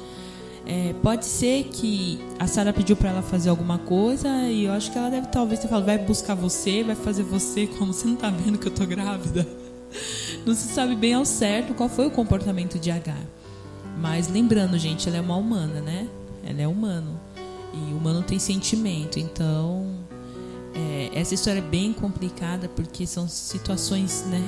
É, 0.67 0.95
pode 1.03 1.25
ser 1.25 1.65
que 1.65 2.21
a 2.39 2.47
Sara 2.47 2.73
pediu 2.73 2.95
para 2.95 3.11
ela 3.11 3.23
fazer 3.23 3.49
alguma 3.49 3.79
coisa 3.79 4.29
e 4.47 4.65
eu 4.65 4.73
acho 4.73 4.91
que 4.93 4.99
ela 4.99 5.11
deve 5.11 5.27
talvez 5.29 5.59
ter 5.59 5.69
falado, 5.69 5.87
vai 5.87 5.99
buscar 5.99 6.35
você, 6.35 6.85
vai 6.85 6.95
fazer 6.95 7.23
você 7.23 7.67
como 7.67 7.93
você 7.93 8.07
não 8.07 8.15
está 8.15 8.31
vendo 8.31 8.59
que 8.59 8.69
eu 8.69 8.73
tô 8.73 8.87
grávida. 8.87 9.47
Não 10.47 10.55
se 10.55 10.73
sabe 10.73 10.95
bem 10.95 11.15
ao 11.15 11.25
certo 11.25 11.75
qual 11.75 11.89
foi 11.89 12.07
o 12.07 12.11
comportamento 12.11 12.79
de 12.79 12.91
Agar. 12.91 13.21
Mas 13.99 14.29
lembrando, 14.29 14.79
gente, 14.79 15.09
ela 15.09 15.19
é 15.19 15.21
uma 15.21 15.37
humana, 15.37 15.81
né? 15.81 16.09
Ela 16.47 16.63
é 16.63 16.69
humano. 16.69 17.21
E 17.75 17.93
humano 17.93 18.23
tem 18.23 18.39
sentimento. 18.39 19.19
Então, 19.19 20.00
é, 20.75 21.11
essa 21.15 21.35
história 21.35 21.59
é 21.59 21.63
bem 21.63 21.93
complicada 21.93 22.69
porque 22.69 23.07
são 23.07 23.29
situações, 23.29 24.25
né? 24.29 24.43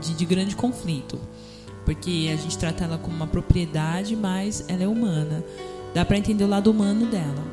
De, 0.00 0.14
de 0.14 0.24
grande 0.24 0.56
conflito. 0.56 1.18
Porque 1.84 2.30
a 2.32 2.36
gente 2.36 2.56
trata 2.56 2.84
ela 2.84 2.98
como 2.98 3.14
uma 3.14 3.26
propriedade, 3.26 4.16
mas 4.16 4.64
ela 4.68 4.82
é 4.82 4.88
humana. 4.88 5.44
Dá 5.94 6.04
para 6.04 6.16
entender 6.16 6.44
o 6.44 6.48
lado 6.48 6.70
humano 6.70 7.06
dela. 7.06 7.44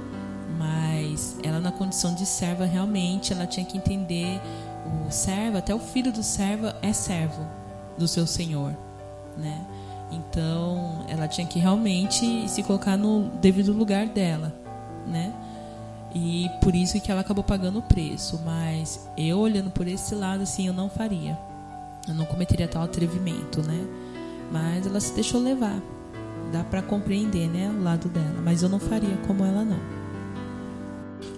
Mas 0.57 1.37
ela, 1.43 1.59
na 1.59 1.71
condição 1.71 2.15
de 2.15 2.25
serva, 2.25 2.65
realmente, 2.65 3.33
ela 3.33 3.45
tinha 3.45 3.65
que 3.65 3.77
entender 3.77 4.39
o 5.07 5.11
servo, 5.11 5.57
até 5.57 5.73
o 5.73 5.79
filho 5.79 6.11
do 6.11 6.23
servo 6.23 6.67
é 6.81 6.93
servo 6.93 7.45
do 7.97 8.07
seu 8.07 8.25
senhor, 8.25 8.75
né? 9.37 9.65
Então, 10.11 11.05
ela 11.07 11.27
tinha 11.27 11.47
que 11.47 11.59
realmente 11.59 12.47
se 12.49 12.63
colocar 12.63 12.97
no 12.97 13.29
devido 13.41 13.71
lugar 13.71 14.07
dela, 14.07 14.53
né? 15.07 15.33
E 16.13 16.49
por 16.61 16.75
isso 16.75 16.99
que 16.99 17.11
ela 17.11 17.21
acabou 17.21 17.43
pagando 17.43 17.79
o 17.79 17.81
preço. 17.81 18.39
Mas 18.45 19.09
eu 19.17 19.39
olhando 19.39 19.71
por 19.71 19.87
esse 19.87 20.13
lado, 20.13 20.43
assim, 20.43 20.67
eu 20.67 20.73
não 20.73 20.89
faria. 20.89 21.37
Eu 22.07 22.13
não 22.13 22.25
cometeria 22.25 22.67
tal 22.67 22.83
atrevimento, 22.83 23.61
né? 23.61 23.85
Mas 24.51 24.85
ela 24.85 24.99
se 24.99 25.13
deixou 25.13 25.41
levar. 25.41 25.81
Dá 26.51 26.63
para 26.63 26.81
compreender, 26.81 27.47
né, 27.47 27.69
o 27.69 27.81
lado 27.81 28.09
dela. 28.09 28.41
Mas 28.43 28.61
eu 28.61 28.69
não 28.69 28.79
faria 28.79 29.15
como 29.25 29.45
ela 29.45 29.63
não. 29.63 29.79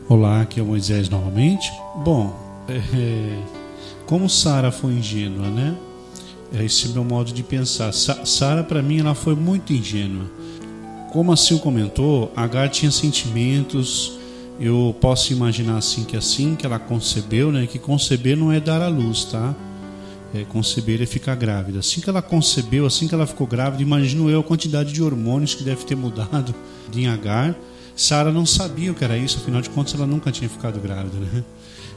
Olá, 0.10 0.42
aqui 0.42 0.60
é 0.60 0.63
o 0.63 0.65
Moisés 0.65 1.08
novamente. 1.08 1.72
Bom, 2.03 2.36
é, 2.68 3.42
como 4.06 4.30
Sara 4.30 4.72
foi 4.72 4.94
ingênua, 4.94 5.48
né? 5.50 5.75
É 6.53 6.63
esse 6.63 6.89
meu 6.89 7.03
modo 7.03 7.32
de 7.32 7.44
pensar. 7.44 7.92
Sara, 7.94 8.63
para 8.63 8.82
mim, 8.82 9.00
ela 9.00 9.15
foi 9.15 9.36
muito 9.36 9.74
ingênua. 9.74 10.25
Como 11.12 11.32
a 11.32 11.38
Sil 11.38 11.60
comentou, 11.60 12.32
Agar 12.36 12.70
tinha 12.70 12.92
sentimentos. 12.92 14.20
Eu 14.60 14.95
posso 15.01 15.33
imaginar 15.33 15.77
assim 15.77 16.03
que 16.03 16.15
assim 16.15 16.55
que 16.55 16.65
ela 16.65 16.79
concebeu, 16.79 17.51
né? 17.51 17.67
Que 17.67 17.79
conceber 17.79 18.38
não 18.38 18.51
é 18.51 18.60
dar 18.60 18.81
à 18.81 18.88
luz, 18.88 19.25
tá? 19.25 19.55
É, 20.33 20.43
conceber 20.45 21.01
é 21.01 21.05
ficar 21.05 21.36
grávida. 21.36 21.79
Assim 21.79 22.01
que 22.01 22.10
ela 22.10 22.22
concebeu, 22.22 22.86
assim 22.86 23.07
que 23.07 23.13
ela 23.13 23.27
ficou 23.27 23.45
grávida, 23.45 23.83
imagino 23.83 24.29
eu 24.29 24.39
a 24.39 24.43
quantidade 24.43 24.91
de 24.91 25.01
hormônios 25.01 25.53
que 25.53 25.63
deve 25.63 25.86
ter 25.86 25.95
mudado 25.95 26.53
em 26.95 27.07
Agar. 27.07 27.55
Sara 27.95 28.31
não 28.31 28.45
sabia 28.45 28.91
o 28.91 28.95
que 28.95 29.03
era 29.03 29.17
isso, 29.17 29.38
afinal 29.38 29.62
de 29.62 29.69
contas 29.69 29.93
ela 29.93 30.07
nunca 30.07 30.31
tinha 30.31 30.50
ficado 30.50 30.79
grávida, 30.79 31.17
né? 31.19 31.43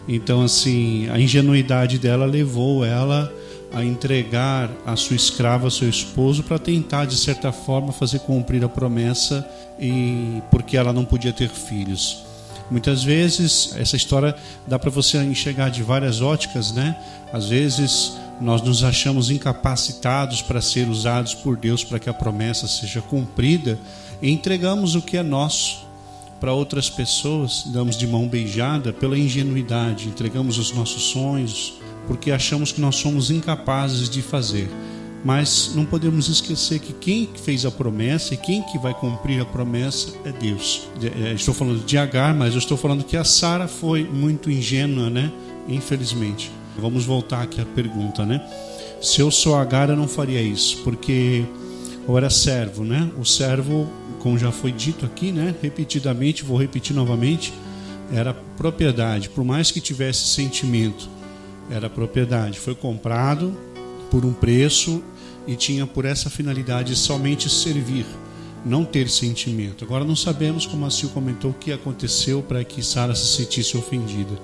Então, 0.09 0.43
assim, 0.43 1.09
a 1.09 1.19
ingenuidade 1.19 1.99
dela 1.99 2.27
levou 2.27 2.85
ela 2.85 3.33
a 3.73 3.85
entregar 3.85 4.71
a 4.85 4.95
sua 4.95 5.17
escrava, 5.17 5.71
seu 5.71 5.89
esposo, 5.89 6.43
para 6.43 6.59
tentar, 6.59 7.07
de 7.07 7.17
certa 7.17 7.51
forma, 7.51 7.93
fazer 7.93 8.21
cumprir 8.21 8.63
a 8.63 8.69
promessa, 8.69 9.47
e 9.81 10.41
porque 10.51 10.77
ela 10.77 10.93
não 10.93 11.05
podia 11.05 11.33
ter 11.33 11.49
filhos. 11.49 12.26
Muitas 12.71 13.05
vezes, 13.05 13.75
essa 13.77 13.97
história 13.97 14.35
dá 14.67 14.79
para 14.79 14.91
você 14.91 15.23
enxergar 15.23 15.69
de 15.69 15.83
várias 15.83 16.21
óticas, 16.21 16.73
né? 16.73 16.97
Às 17.33 17.49
vezes, 17.49 18.15
nós 18.41 18.61
nos 18.61 18.83
achamos 18.83 19.31
incapacitados 19.31 20.43
para 20.43 20.61
ser 20.61 20.89
usados 20.89 21.35
por 21.35 21.57
Deus 21.57 21.85
para 21.85 21.99
que 21.99 22.11
a 22.11 22.15
promessa 22.15 22.67
seja 22.67 23.01
cumprida 23.01 23.79
e 24.21 24.31
entregamos 24.31 24.95
o 24.95 25.03
que 25.03 25.17
é 25.17 25.23
nosso 25.23 25.87
para 26.41 26.53
outras 26.53 26.91
pessoas, 26.91 27.65
damos 27.67 27.97
de 27.97 28.07
mão 28.07 28.29
beijada 28.29 28.93
pela 28.93 29.19
ingenuidade, 29.19 30.09
entregamos 30.09 30.59
os 30.59 30.71
nossos 30.73 31.05
sonhos, 31.05 31.75
porque 32.07 32.31
achamos 32.31 32.73
que 32.73 32.81
nós 32.81 32.97
somos 32.97 33.31
incapazes 33.31 34.11
de 34.11 34.21
fazer. 34.21 34.71
Mas 35.27 35.73
não 35.75 35.85
podemos 35.85 36.29
esquecer 36.29 36.79
que 36.79 36.93
quem 36.93 37.29
fez 37.43 37.67
a 37.67 37.71
promessa 37.73 38.33
e 38.33 38.37
quem 38.37 38.63
que 38.63 38.79
vai 38.79 38.95
cumprir 38.95 39.41
a 39.41 39.45
promessa 39.45 40.13
é 40.25 40.31
Deus. 40.31 40.89
É, 41.03 41.33
estou 41.33 41.53
falando 41.53 41.85
de 41.85 41.99
Agar, 41.99 42.33
mas 42.33 42.53
eu 42.53 42.61
estou 42.61 42.77
falando 42.77 43.03
que 43.03 43.17
a 43.17 43.25
Sara 43.25 43.67
foi 43.67 44.05
muito 44.05 44.49
ingênua, 44.49 45.11
né? 45.11 45.33
Infelizmente. 45.69 46.53
Vamos 46.79 47.05
voltar 47.05 47.43
aqui 47.43 47.61
à 47.61 47.65
pergunta, 47.65 48.25
né? 48.25 48.41
Se 49.03 49.21
eu 49.21 49.29
sou 49.33 49.57
Agar, 49.57 49.91
eu 49.91 49.97
não 49.97 50.07
faria 50.07 50.41
isso, 50.41 50.79
porque 50.85 51.45
eu 52.07 52.17
era 52.17 52.31
servo, 52.31 52.85
né? 52.85 53.11
O 53.19 53.25
servo 53.25 53.91
como 54.21 54.39
já 54.39 54.53
foi 54.53 54.71
dito 54.71 55.05
aqui, 55.05 55.33
né, 55.33 55.55
repetidamente, 55.61 56.45
vou 56.45 56.57
repetir 56.57 56.95
novamente, 56.95 57.53
era 58.13 58.33
propriedade, 58.57 59.29
por 59.29 59.45
mais 59.45 59.73
que 59.73 59.81
tivesse 59.81 60.27
sentimento, 60.27 61.09
era 61.69 61.91
propriedade. 61.91 62.61
Foi 62.61 62.77
comprado 62.77 63.57
por 64.11 64.25
um 64.25 64.33
preço 64.33 65.03
e 65.47 65.55
tinha 65.55 65.87
por 65.87 66.05
essa 66.05 66.29
finalidade 66.29 66.97
somente 66.97 67.49
servir, 67.49 68.07
não 68.65 68.85
ter 68.85 69.09
sentimento. 69.09 69.85
Agora 69.85 70.05
não 70.05 70.17
sabemos, 70.17 70.67
como 70.67 70.85
a 70.85 70.91
Sil 70.91 71.11
comentou, 71.15 71.53
o 71.53 71.55
que 71.55 71.73
aconteceu 71.73 72.43
para 72.43 72.65
que 72.65 72.83
Sara 72.83 73.15
se 73.15 73.27
sentisse 73.37 73.77
ofendida, 73.77 74.37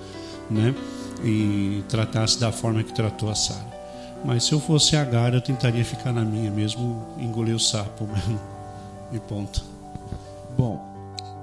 né? 0.50 0.74
E 1.24 1.82
tratasse 1.88 2.38
da 2.38 2.52
forma 2.52 2.82
que 2.82 2.92
tratou 2.92 3.30
a 3.30 3.34
Sara. 3.34 3.72
Mas 4.24 4.44
se 4.44 4.52
eu 4.52 4.60
fosse 4.60 4.94
Agar, 4.96 5.34
eu 5.34 5.40
tentaria 5.40 5.84
ficar 5.84 6.12
na 6.12 6.24
minha 6.24 6.50
mesmo, 6.50 7.06
engolir 7.18 7.56
o 7.56 7.60
sapo 7.60 8.06
mesmo. 8.06 8.40
E 9.12 9.18
ponto. 9.18 9.62
Bom, 10.56 10.80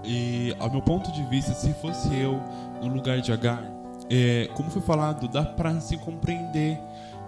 e 0.04 0.56
ao 0.60 0.72
meu 0.72 0.82
ponto 0.82 1.12
de 1.12 1.24
vista, 1.26 1.54
se 1.54 1.74
fosse 1.74 2.08
eu 2.16 2.42
no 2.82 2.88
lugar 2.88 3.22
de 3.22 3.32
Agar, 3.32 3.64
é, 4.10 4.50
como 4.56 4.72
foi 4.72 4.82
falado, 4.82 5.28
dá 5.28 5.44
para 5.44 5.80
se 5.80 5.98
compreender 5.98 6.80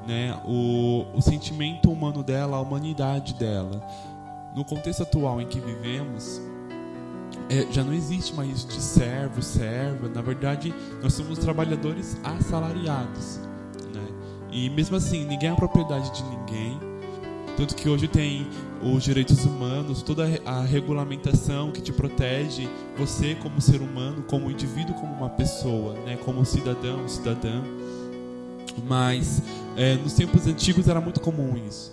né, 0.08 0.39
o, 0.46 1.05
o 1.13 1.22
sentimento 1.22 1.91
humano 1.91 2.24
dela, 2.24 2.58
a 2.58 2.62
humanidade 2.62 3.34
dela. 3.36 3.81
No 4.55 4.65
contexto 4.65 5.03
atual 5.03 5.39
em 5.41 5.48
que 5.48 5.60
vivemos, 5.60 6.41
é, 7.50 7.67
já 7.72 7.84
não 7.84 7.93
existe 7.93 8.34
mais 8.34 8.50
isso 8.50 8.67
de 8.67 8.81
servo, 8.81 9.41
serva. 9.41 10.10
Na 10.10 10.22
verdade, 10.22 10.74
nós 11.01 11.13
somos 11.13 11.38
trabalhadores 11.39 12.17
assalariados. 12.24 13.39
Né? 13.93 14.08
E 14.51 14.70
mesmo 14.70 14.96
assim, 14.96 15.25
ninguém 15.25 15.50
é 15.50 15.55
propriedade 15.55 16.12
de 16.12 16.24
ninguém. 16.24 16.79
Tanto 17.58 17.75
que 17.75 17.89
hoje 17.89 18.08
tem 18.08 18.48
os 18.81 19.03
direitos 19.03 19.46
humanos, 19.46 20.01
toda 20.01 20.25
a 20.46 20.62
regulamentação 20.62 21.72
que 21.72 21.81
te 21.81 21.91
protege, 21.91 22.67
você 22.98 23.36
como 23.36 23.62
ser 23.62 23.81
humano, 23.81 24.24
como 24.24 24.50
indivíduo, 24.50 24.96
como 24.96 25.13
uma 25.13 25.29
pessoa, 25.29 25.93
né, 26.05 26.17
como 26.24 26.43
cidadão, 26.46 27.08
cidadã. 27.08 27.62
Mas 28.88 29.42
é, 29.75 29.96
nos 29.96 30.13
tempos 30.13 30.48
antigos 30.48 30.88
era 30.88 31.01
muito 31.01 31.20
comum 31.20 31.56
isso. 31.68 31.92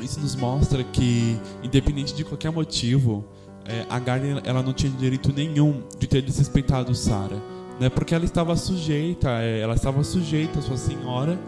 Isso 0.00 0.20
nos 0.20 0.34
mostra 0.36 0.84
que, 0.84 1.40
independente 1.62 2.14
de 2.14 2.24
qualquer 2.24 2.50
motivo, 2.50 3.24
é, 3.64 3.86
Agar 3.88 4.20
ela 4.44 4.62
não 4.62 4.72
tinha 4.72 4.92
direito 4.92 5.32
nenhum 5.32 5.82
de 5.98 6.06
ter 6.06 6.22
desrespeitado 6.22 6.94
Sara, 6.94 7.42
né? 7.80 7.88
Porque 7.88 8.14
ela 8.14 8.24
estava 8.24 8.54
sujeita, 8.56 9.30
é, 9.42 9.60
ela 9.60 9.74
estava 9.74 10.04
sujeita 10.04 10.58
à 10.58 10.62
sua 10.62 10.76
senhora 10.76 11.38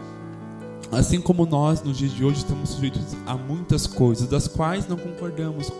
Assim 0.91 1.21
como 1.21 1.45
nós, 1.45 1.83
nos 1.83 1.97
dias 1.97 2.11
de 2.11 2.25
hoje, 2.25 2.37
estamos 2.37 2.69
sujeitos 2.69 3.15
a 3.27 3.35
muitas 3.35 3.85
coisas, 3.85 4.27
das 4.27 4.47
quais 4.47 4.87
não 4.87 4.97
concordamos, 4.97 5.71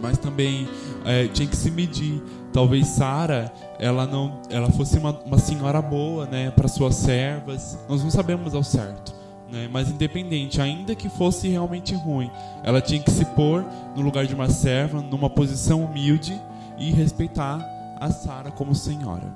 mas 0.00 0.18
também 0.18 0.68
é, 1.04 1.26
tinha 1.28 1.46
que 1.46 1.56
se 1.56 1.70
medir. 1.70 2.22
Talvez 2.52 2.88
Sara, 2.88 3.52
ela 3.78 4.06
não, 4.06 4.40
ela 4.50 4.70
fosse 4.70 4.98
uma, 4.98 5.10
uma 5.24 5.38
senhora 5.38 5.80
boa, 5.80 6.26
né, 6.26 6.50
para 6.50 6.66
suas 6.68 6.96
servas. 6.96 7.78
Nós 7.88 8.02
não 8.02 8.10
sabemos 8.10 8.54
ao 8.54 8.62
certo, 8.64 9.14
né? 9.50 9.68
Mas 9.72 9.88
independente, 9.88 10.60
ainda 10.60 10.94
que 10.94 11.08
fosse 11.08 11.48
realmente 11.48 11.94
ruim, 11.94 12.30
ela 12.64 12.80
tinha 12.80 13.00
que 13.00 13.10
se 13.10 13.24
pôr 13.24 13.64
no 13.94 14.02
lugar 14.02 14.26
de 14.26 14.34
uma 14.34 14.48
serva, 14.48 15.00
numa 15.00 15.30
posição 15.30 15.84
humilde 15.84 16.40
e 16.76 16.90
respeitar 16.90 17.64
a 18.00 18.10
Sara 18.10 18.50
como 18.50 18.74
senhora. 18.74 19.32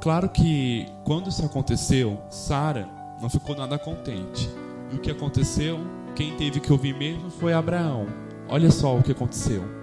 Claro 0.00 0.28
que 0.28 0.86
quando 1.04 1.28
isso 1.28 1.44
aconteceu, 1.44 2.18
Sara 2.28 2.88
não 3.20 3.28
ficou 3.30 3.56
nada 3.56 3.78
contente. 3.78 4.50
E 4.92 4.96
o 4.96 4.98
que 4.98 5.10
aconteceu? 5.10 5.78
Quem 6.16 6.36
teve 6.36 6.58
que 6.58 6.72
ouvir 6.72 6.94
mesmo 6.94 7.30
foi 7.30 7.52
Abraão. 7.52 8.06
Olha 8.48 8.70
só 8.70 8.96
o 8.96 9.02
que 9.02 9.12
aconteceu. 9.12 9.79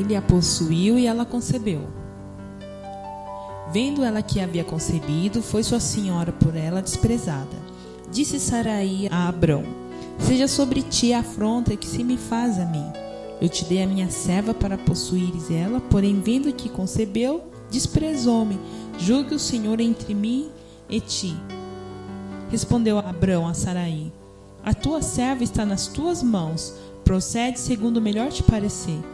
Ele 0.00 0.16
a 0.16 0.22
possuiu 0.22 0.98
e 0.98 1.06
ela 1.06 1.24
concebeu. 1.24 1.82
Vendo 3.72 4.04
ela 4.04 4.22
que 4.22 4.40
havia 4.40 4.64
concebido, 4.64 5.42
foi 5.42 5.62
sua 5.62 5.80
senhora 5.80 6.32
por 6.32 6.54
ela 6.54 6.82
desprezada. 6.82 7.56
Disse 8.10 8.38
Saraí 8.38 9.08
a 9.10 9.28
Abrão: 9.28 9.64
Seja 10.18 10.46
sobre 10.46 10.82
ti 10.82 11.12
a 11.12 11.20
afronta 11.20 11.76
que 11.76 11.86
se 11.86 12.04
me 12.04 12.16
faz 12.16 12.58
a 12.58 12.66
mim. 12.66 12.84
Eu 13.40 13.48
te 13.48 13.64
dei 13.64 13.82
a 13.82 13.86
minha 13.86 14.08
serva 14.10 14.54
para 14.54 14.78
possuires 14.78 15.50
ela, 15.50 15.80
porém, 15.80 16.20
vendo 16.20 16.52
que 16.52 16.68
concebeu, 16.68 17.42
desprezou-me. 17.70 18.58
Julgue 18.98 19.34
o 19.34 19.40
Senhor 19.40 19.80
entre 19.80 20.14
mim 20.14 20.48
e 20.88 21.00
ti. 21.00 21.36
Respondeu 22.50 22.98
Abrão 22.98 23.46
a 23.46 23.54
Saraí: 23.54 24.12
A 24.64 24.72
tua 24.72 25.02
serva 25.02 25.42
está 25.42 25.66
nas 25.66 25.88
tuas 25.88 26.22
mãos, 26.22 26.74
procede 27.04 27.58
segundo 27.58 27.96
o 27.96 28.02
melhor 28.02 28.30
te 28.30 28.42
parecer. 28.42 29.13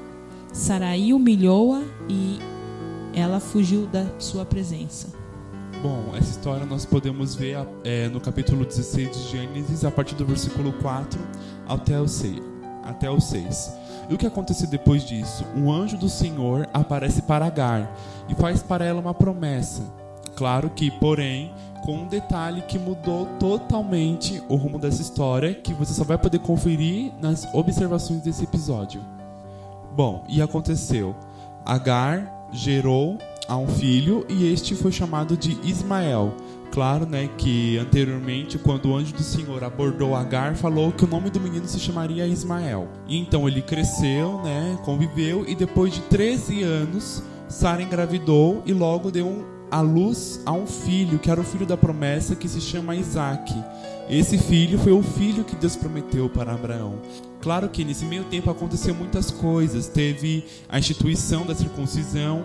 Saraí 0.53 1.13
humilhou-a 1.13 1.83
e 2.09 2.39
ela 3.15 3.41
fugiu 3.41 3.87
da 3.87 4.07
sua 4.19 4.45
presença. 4.45 5.09
Bom, 5.83 6.13
essa 6.15 6.31
história 6.31 6.67
nós 6.67 6.85
podemos 6.85 7.35
ver 7.35 7.57
é, 7.85 8.09
no 8.09 8.21
capítulo 8.21 8.67
16 8.67 9.11
de 9.11 9.29
Gênesis, 9.31 9.85
a 9.85 9.91
partir 9.91 10.15
do 10.15 10.27
versículo 10.27 10.73
4 10.75 11.19
até 11.67 11.99
o 11.99 12.07
6. 12.07 12.39
Até 12.85 13.09
o 13.09 13.21
6. 13.21 13.73
E 14.11 14.15
o 14.15 14.19
que 14.19 14.27
aconteceu 14.27 14.69
depois 14.69 15.07
disso? 15.07 15.45
Um 15.57 15.73
anjo 15.73 15.97
do 15.97 16.09
Senhor 16.09 16.69
aparece 16.75 17.23
para 17.23 17.47
Agar 17.47 17.97
e 18.29 18.35
faz 18.35 18.63
para 18.63 18.85
ela 18.85 19.01
uma 19.01 19.15
promessa. 19.15 19.83
Claro 20.37 20.69
que, 20.71 20.91
porém, 20.91 21.53
com 21.85 21.99
um 21.99 22.09
detalhe 22.09 22.63
que 22.63 22.79
mudou 22.79 23.27
totalmente 23.39 24.43
o 24.49 24.57
rumo 24.57 24.79
dessa 24.79 25.01
história, 25.01 25.55
que 25.55 25.73
você 25.73 25.95
só 25.95 26.05
vai 26.05 26.19
poder 26.19 26.41
conferir 26.41 27.13
nas 27.21 27.47
observações 27.55 28.23
desse 28.23 28.45
episódio. 28.45 29.01
Bom, 30.01 30.25
e 30.27 30.41
aconteceu. 30.41 31.15
Agar 31.63 32.49
gerou 32.55 33.19
a 33.47 33.55
um 33.59 33.69
filho 33.69 34.25
e 34.31 34.51
este 34.51 34.75
foi 34.75 34.91
chamado 34.91 35.37
de 35.37 35.59
Ismael. 35.63 36.33
Claro, 36.73 37.05
né, 37.05 37.29
que 37.37 37.77
anteriormente, 37.77 38.57
quando 38.57 38.89
o 38.89 38.97
anjo 38.97 39.13
do 39.13 39.23
Senhor 39.23 39.63
abordou 39.63 40.17
Agar, 40.17 40.57
falou 40.57 40.91
que 40.91 41.05
o 41.05 41.07
nome 41.07 41.29
do 41.29 41.39
menino 41.39 41.69
se 41.69 41.79
chamaria 41.79 42.27
Ismael. 42.27 42.89
E 43.07 43.19
então 43.19 43.47
ele 43.47 43.61
cresceu, 43.61 44.41
né, 44.43 44.79
conviveu 44.87 45.45
e 45.47 45.55
depois 45.55 45.93
de 45.93 46.01
13 46.01 46.63
anos, 46.63 47.23
Sara 47.47 47.83
engravidou 47.83 48.63
e 48.65 48.73
logo 48.73 49.11
deu 49.11 49.27
um 49.27 49.45
luz 49.83 50.41
a 50.47 50.53
um 50.53 50.67
filho, 50.67 51.19
que 51.19 51.31
era 51.31 51.43
o 51.43 51.45
filho 51.45 51.67
da 51.67 51.77
promessa, 51.77 52.35
que 52.35 52.49
se 52.49 52.63
chama 52.63 52.97
Isaac. 52.97 53.55
Esse 54.11 54.37
filho 54.37 54.77
foi 54.77 54.91
o 54.91 55.05
filho 55.05 55.45
que 55.45 55.55
Deus 55.55 55.77
prometeu 55.77 56.29
para 56.29 56.53
Abraão. 56.53 56.99
Claro 57.41 57.69
que 57.69 57.85
nesse 57.85 58.05
meio 58.05 58.25
tempo 58.25 58.51
aconteceu 58.51 58.93
muitas 58.93 59.31
coisas. 59.31 59.87
Teve 59.87 60.45
a 60.69 60.81
instituição 60.81 61.47
da 61.47 61.55
circuncisão, 61.55 62.45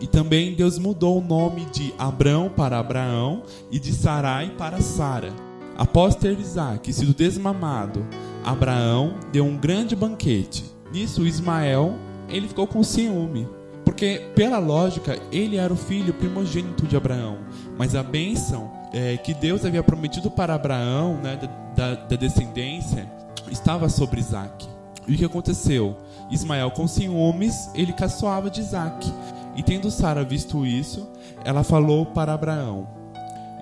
e 0.00 0.06
também 0.06 0.54
Deus 0.54 0.78
mudou 0.78 1.18
o 1.18 1.24
nome 1.24 1.66
de 1.66 1.92
Abrão 1.98 2.48
para 2.48 2.78
Abraão 2.78 3.42
e 3.70 3.78
de 3.78 3.92
Sarai 3.92 4.54
para 4.56 4.80
Sara. 4.80 5.30
Após 5.76 6.14
ter 6.14 6.38
Isaac 6.40 6.90
sido 6.92 7.12
desmamado, 7.12 8.06
Abraão 8.42 9.16
deu 9.30 9.44
um 9.44 9.58
grande 9.58 9.94
banquete. 9.94 10.64
Nisso, 10.90 11.26
Ismael 11.26 11.94
ele 12.26 12.48
ficou 12.48 12.66
com 12.66 12.82
ciúme 12.82 13.46
porque, 13.84 14.22
pela 14.34 14.58
lógica, 14.58 15.18
ele 15.32 15.56
era 15.56 15.72
o 15.72 15.76
filho 15.76 16.14
primogênito 16.14 16.86
de 16.86 16.96
Abraão. 16.96 17.38
Mas 17.76 17.94
a 17.94 18.02
bênção 18.02 18.70
é, 18.92 19.16
que 19.16 19.34
Deus 19.34 19.64
havia 19.64 19.82
prometido 19.82 20.30
para 20.30 20.54
Abraão, 20.54 21.16
né, 21.16 21.38
da, 21.74 21.94
da 21.94 22.16
descendência, 22.16 23.06
estava 23.50 23.88
sobre 23.88 24.20
Isaac. 24.20 24.68
E 25.06 25.14
o 25.14 25.16
que 25.18 25.24
aconteceu? 25.24 25.96
Ismael, 26.30 26.70
com 26.70 26.86
ciúmes, 26.86 27.70
ele 27.74 27.92
caçoava 27.92 28.50
de 28.50 28.60
Isaac. 28.60 29.12
E 29.56 29.62
tendo 29.62 29.90
Sara 29.90 30.22
visto 30.24 30.64
isso, 30.64 31.08
ela 31.44 31.64
falou 31.64 32.06
para 32.06 32.32
Abraão. 32.32 32.88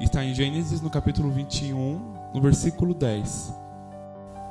Está 0.00 0.24
em 0.24 0.34
Gênesis, 0.34 0.80
no 0.80 0.90
capítulo 0.90 1.30
21, 1.30 2.00
no 2.34 2.40
versículo 2.40 2.94
10. 2.94 3.54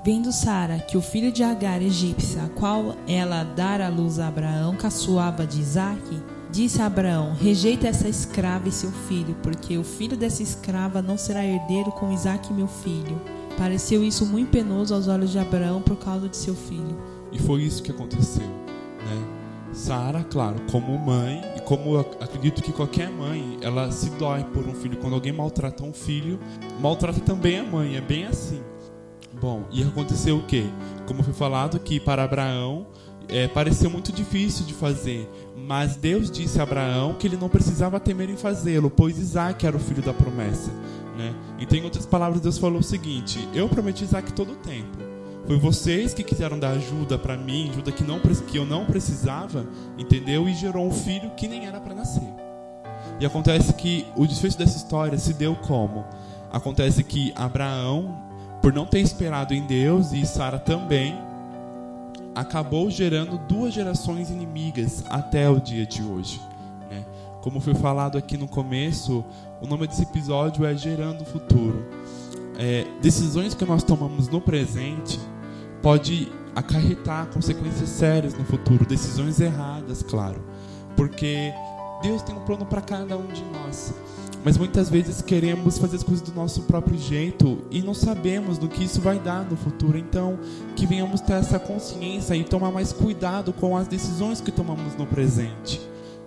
Vendo 0.03 0.31
Sara 0.31 0.79
que 0.79 0.97
o 0.97 1.01
filho 1.01 1.31
de 1.31 1.43
Agar, 1.43 1.81
egípcia, 1.81 2.43
a 2.43 2.49
qual 2.49 2.95
ela 3.07 3.43
dara 3.43 3.87
à 3.87 3.89
luz 3.89 4.19
a 4.19 4.27
Abraão, 4.27 4.75
caçoava 4.75 5.45
de 5.45 5.59
Isaque, 5.59 6.21
disse 6.51 6.81
a 6.81 6.85
Abraão: 6.85 7.33
Rejeita 7.33 7.87
essa 7.87 8.07
escrava 8.07 8.67
e 8.67 8.71
seu 8.71 8.91
filho, 8.91 9.35
porque 9.41 9.77
o 9.77 9.83
filho 9.83 10.17
dessa 10.17 10.43
escrava 10.43 11.01
não 11.01 11.17
será 11.17 11.45
herdeiro 11.45 11.91
com 11.91 12.11
Isaque, 12.11 12.53
meu 12.53 12.67
filho. 12.67 13.19
Pareceu 13.57 14.03
isso 14.03 14.25
muito 14.25 14.51
penoso 14.51 14.93
aos 14.93 15.07
olhos 15.07 15.31
de 15.31 15.39
Abraão 15.39 15.81
por 15.81 15.97
causa 15.97 16.29
de 16.29 16.37
seu 16.37 16.55
filho. 16.55 16.95
E 17.31 17.39
foi 17.39 17.63
isso 17.63 17.81
que 17.81 17.91
aconteceu, 17.91 18.45
né? 18.45 19.37
Sara, 19.73 20.23
claro, 20.23 20.55
como 20.71 20.97
mãe, 20.97 21.41
e 21.55 21.61
como 21.61 21.97
acredito 21.97 22.63
que 22.63 22.71
qualquer 22.71 23.09
mãe, 23.09 23.57
ela 23.61 23.91
se 23.91 24.09
dói 24.11 24.43
por 24.43 24.65
um 24.67 24.73
filho. 24.73 24.97
Quando 24.97 25.13
alguém 25.13 25.31
maltrata 25.31 25.83
um 25.83 25.93
filho, 25.93 26.39
maltrata 26.79 27.19
também 27.19 27.59
a 27.59 27.63
mãe. 27.63 27.95
É 27.95 28.01
bem 28.01 28.25
assim. 28.25 28.61
Bom, 29.39 29.65
e 29.71 29.83
aconteceu 29.83 30.37
o 30.37 30.43
quê? 30.43 30.65
Como 31.05 31.21
foi 31.21 31.33
falado 31.33 31.79
que 31.79 31.99
para 31.99 32.23
Abraão 32.23 32.87
é, 33.29 33.47
pareceu 33.47 33.89
muito 33.89 34.11
difícil 34.11 34.65
de 34.65 34.73
fazer, 34.73 35.29
mas 35.55 35.95
Deus 35.95 36.31
disse 36.31 36.59
a 36.59 36.63
Abraão 36.63 37.15
que 37.15 37.27
ele 37.27 37.37
não 37.37 37.49
precisava 37.49 37.99
temer 37.99 38.29
em 38.29 38.37
fazê-lo, 38.37 38.89
pois 38.89 39.17
Isaac 39.17 39.65
era 39.65 39.75
o 39.75 39.79
filho 39.79 40.01
da 40.01 40.13
promessa. 40.13 40.71
Né? 41.17 41.33
Então, 41.59 41.77
em 41.77 41.83
outras 41.83 42.05
palavras, 42.05 42.41
Deus 42.41 42.57
falou 42.57 42.79
o 42.79 42.83
seguinte: 42.83 43.47
Eu 43.53 43.67
prometi 43.67 44.03
Isaac 44.03 44.31
todo 44.33 44.53
o 44.53 44.57
tempo. 44.57 44.97
Foi 45.47 45.57
vocês 45.57 46.13
que 46.13 46.23
quiseram 46.23 46.59
dar 46.59 46.71
ajuda 46.71 47.17
para 47.17 47.37
mim, 47.37 47.69
ajuda 47.69 47.91
que, 47.91 48.03
não, 48.03 48.19
que 48.19 48.57
eu 48.57 48.65
não 48.65 48.85
precisava, 48.85 49.65
entendeu? 49.97 50.47
E 50.47 50.53
gerou 50.53 50.85
um 50.85 50.91
filho 50.91 51.31
que 51.31 51.47
nem 51.47 51.65
era 51.65 51.79
para 51.79 51.95
nascer. 51.95 52.29
E 53.19 53.25
acontece 53.25 53.73
que 53.73 54.05
o 54.15 54.27
desfecho 54.27 54.57
dessa 54.57 54.77
história 54.77 55.17
se 55.17 55.33
deu 55.33 55.55
como? 55.55 56.05
Acontece 56.51 57.03
que 57.03 57.33
Abraão 57.35 58.27
por 58.61 58.73
não 58.73 58.85
ter 58.85 58.99
esperado 58.99 59.53
em 59.53 59.61
Deus, 59.65 60.11
e 60.11 60.25
Sara 60.25 60.59
também, 60.59 61.17
acabou 62.37 62.87
gerando 62.91 63.35
duas 63.47 63.73
gerações 63.73 64.29
inimigas 64.29 65.03
até 65.09 65.49
o 65.49 65.59
dia 65.59 65.87
de 65.87 66.03
hoje. 66.03 66.39
Né? 66.87 67.03
Como 67.41 67.59
foi 67.59 67.73
falado 67.73 68.15
aqui 68.15 68.37
no 68.37 68.47
começo, 68.47 69.25
o 69.59 69.65
nome 69.65 69.87
desse 69.87 70.03
episódio 70.03 70.63
é 70.63 70.75
Gerando 70.75 71.23
o 71.23 71.25
Futuro. 71.25 71.83
É, 72.59 72.85
decisões 73.01 73.55
que 73.55 73.65
nós 73.65 73.83
tomamos 73.83 74.27
no 74.27 74.39
presente 74.39 75.19
pode 75.81 76.31
acarretar 76.55 77.25
consequências 77.27 77.89
sérias 77.89 78.35
no 78.35 78.45
futuro, 78.45 78.85
decisões 78.85 79.39
erradas, 79.39 80.03
claro, 80.03 80.43
porque 80.95 81.51
Deus 82.03 82.21
tem 82.21 82.35
um 82.35 82.45
plano 82.45 82.65
para 82.65 82.81
cada 82.81 83.17
um 83.17 83.27
de 83.27 83.43
nós. 83.45 83.93
Mas 84.47 84.57
muitas 84.57 84.89
vezes 84.89 85.21
queremos 85.21 85.77
fazer 85.77 85.97
as 85.97 86.03
coisas 86.03 86.25
do 86.25 86.33
nosso 86.33 86.61
próprio 86.61 86.97
jeito 86.97 87.65
e 87.69 87.81
não 87.81 87.93
sabemos 87.93 88.57
do 88.57 88.69
que 88.69 88.81
isso 88.81 89.01
vai 89.01 89.19
dar 89.19 89.43
no 89.43 89.57
futuro. 89.57 89.97
Então, 89.97 90.39
que 90.73 90.85
venhamos 90.85 91.19
ter 91.19 91.33
essa 91.33 91.59
consciência 91.59 92.33
e 92.33 92.45
tomar 92.45 92.71
mais 92.71 92.93
cuidado 92.93 93.51
com 93.51 93.75
as 93.75 93.89
decisões 93.89 94.39
que 94.39 94.49
tomamos 94.49 94.95
no 94.95 95.05
presente. 95.05 95.81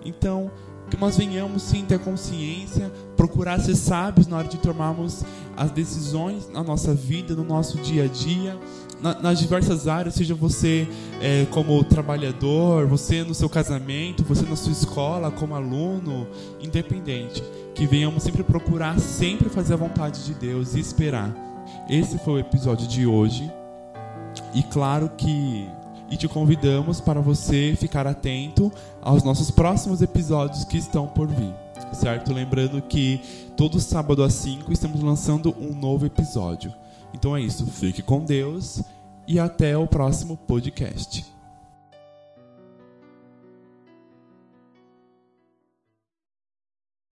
Então, 0.05 0.51
que 0.87 0.97
nós 0.97 1.17
venhamos 1.17 1.63
sim 1.63 1.83
ter 1.83 1.97
consciência, 1.97 2.91
procurar 3.17 3.59
ser 3.59 3.73
sábios 3.73 4.27
na 4.27 4.37
hora 4.37 4.47
de 4.47 4.59
tomarmos 4.59 5.25
as 5.57 5.71
decisões 5.71 6.47
na 6.47 6.61
nossa 6.61 6.93
vida, 6.93 7.33
no 7.33 7.43
nosso 7.43 7.79
dia 7.79 8.03
a 8.03 8.07
dia, 8.07 8.55
na, 9.01 9.19
nas 9.19 9.39
diversas 9.39 9.87
áreas, 9.87 10.15
seja 10.15 10.35
você 10.35 10.87
é, 11.21 11.45
como 11.51 11.83
trabalhador, 11.83 12.87
você 12.87 13.23
no 13.23 13.33
seu 13.33 13.49
casamento, 13.49 14.23
você 14.23 14.43
na 14.43 14.55
sua 14.55 14.71
escola, 14.71 15.31
como 15.31 15.55
aluno, 15.55 16.27
independente. 16.61 17.43
Que 17.73 17.87
venhamos 17.87 18.23
sempre 18.23 18.43
procurar, 18.43 18.99
sempre 18.99 19.49
fazer 19.49 19.73
a 19.73 19.77
vontade 19.77 20.23
de 20.25 20.33
Deus 20.33 20.75
e 20.75 20.79
esperar. 20.79 21.33
Esse 21.89 22.17
foi 22.19 22.33
o 22.33 22.39
episódio 22.39 22.87
de 22.87 23.05
hoje. 23.05 23.51
E 24.53 24.63
claro 24.63 25.09
que 25.17 25.67
e 26.09 26.17
te 26.17 26.27
convidamos 26.27 26.99
para 26.99 27.21
você 27.21 27.73
ficar 27.79 28.05
atento 28.05 28.69
aos 29.01 29.23
nossos 29.23 29.49
próximos 29.49 30.01
episódios 30.01 30.65
que 30.65 30.77
estão 30.77 31.07
por 31.07 31.25
vir, 31.29 31.53
certo? 31.93 32.33
Lembrando 32.33 32.81
que 32.81 33.21
todo 33.55 33.79
sábado 33.79 34.21
às 34.21 34.33
5 34.33 34.73
estamos 34.73 35.01
lançando 35.01 35.55
um 35.57 35.73
novo 35.73 36.05
episódio. 36.05 36.73
Então 37.13 37.35
é 37.35 37.41
isso, 37.41 37.65
fique 37.67 38.01
com 38.01 38.23
Deus 38.23 38.81
e 39.27 39.39
até 39.39 39.77
o 39.77 39.87
próximo 39.87 40.35
podcast. 40.37 41.25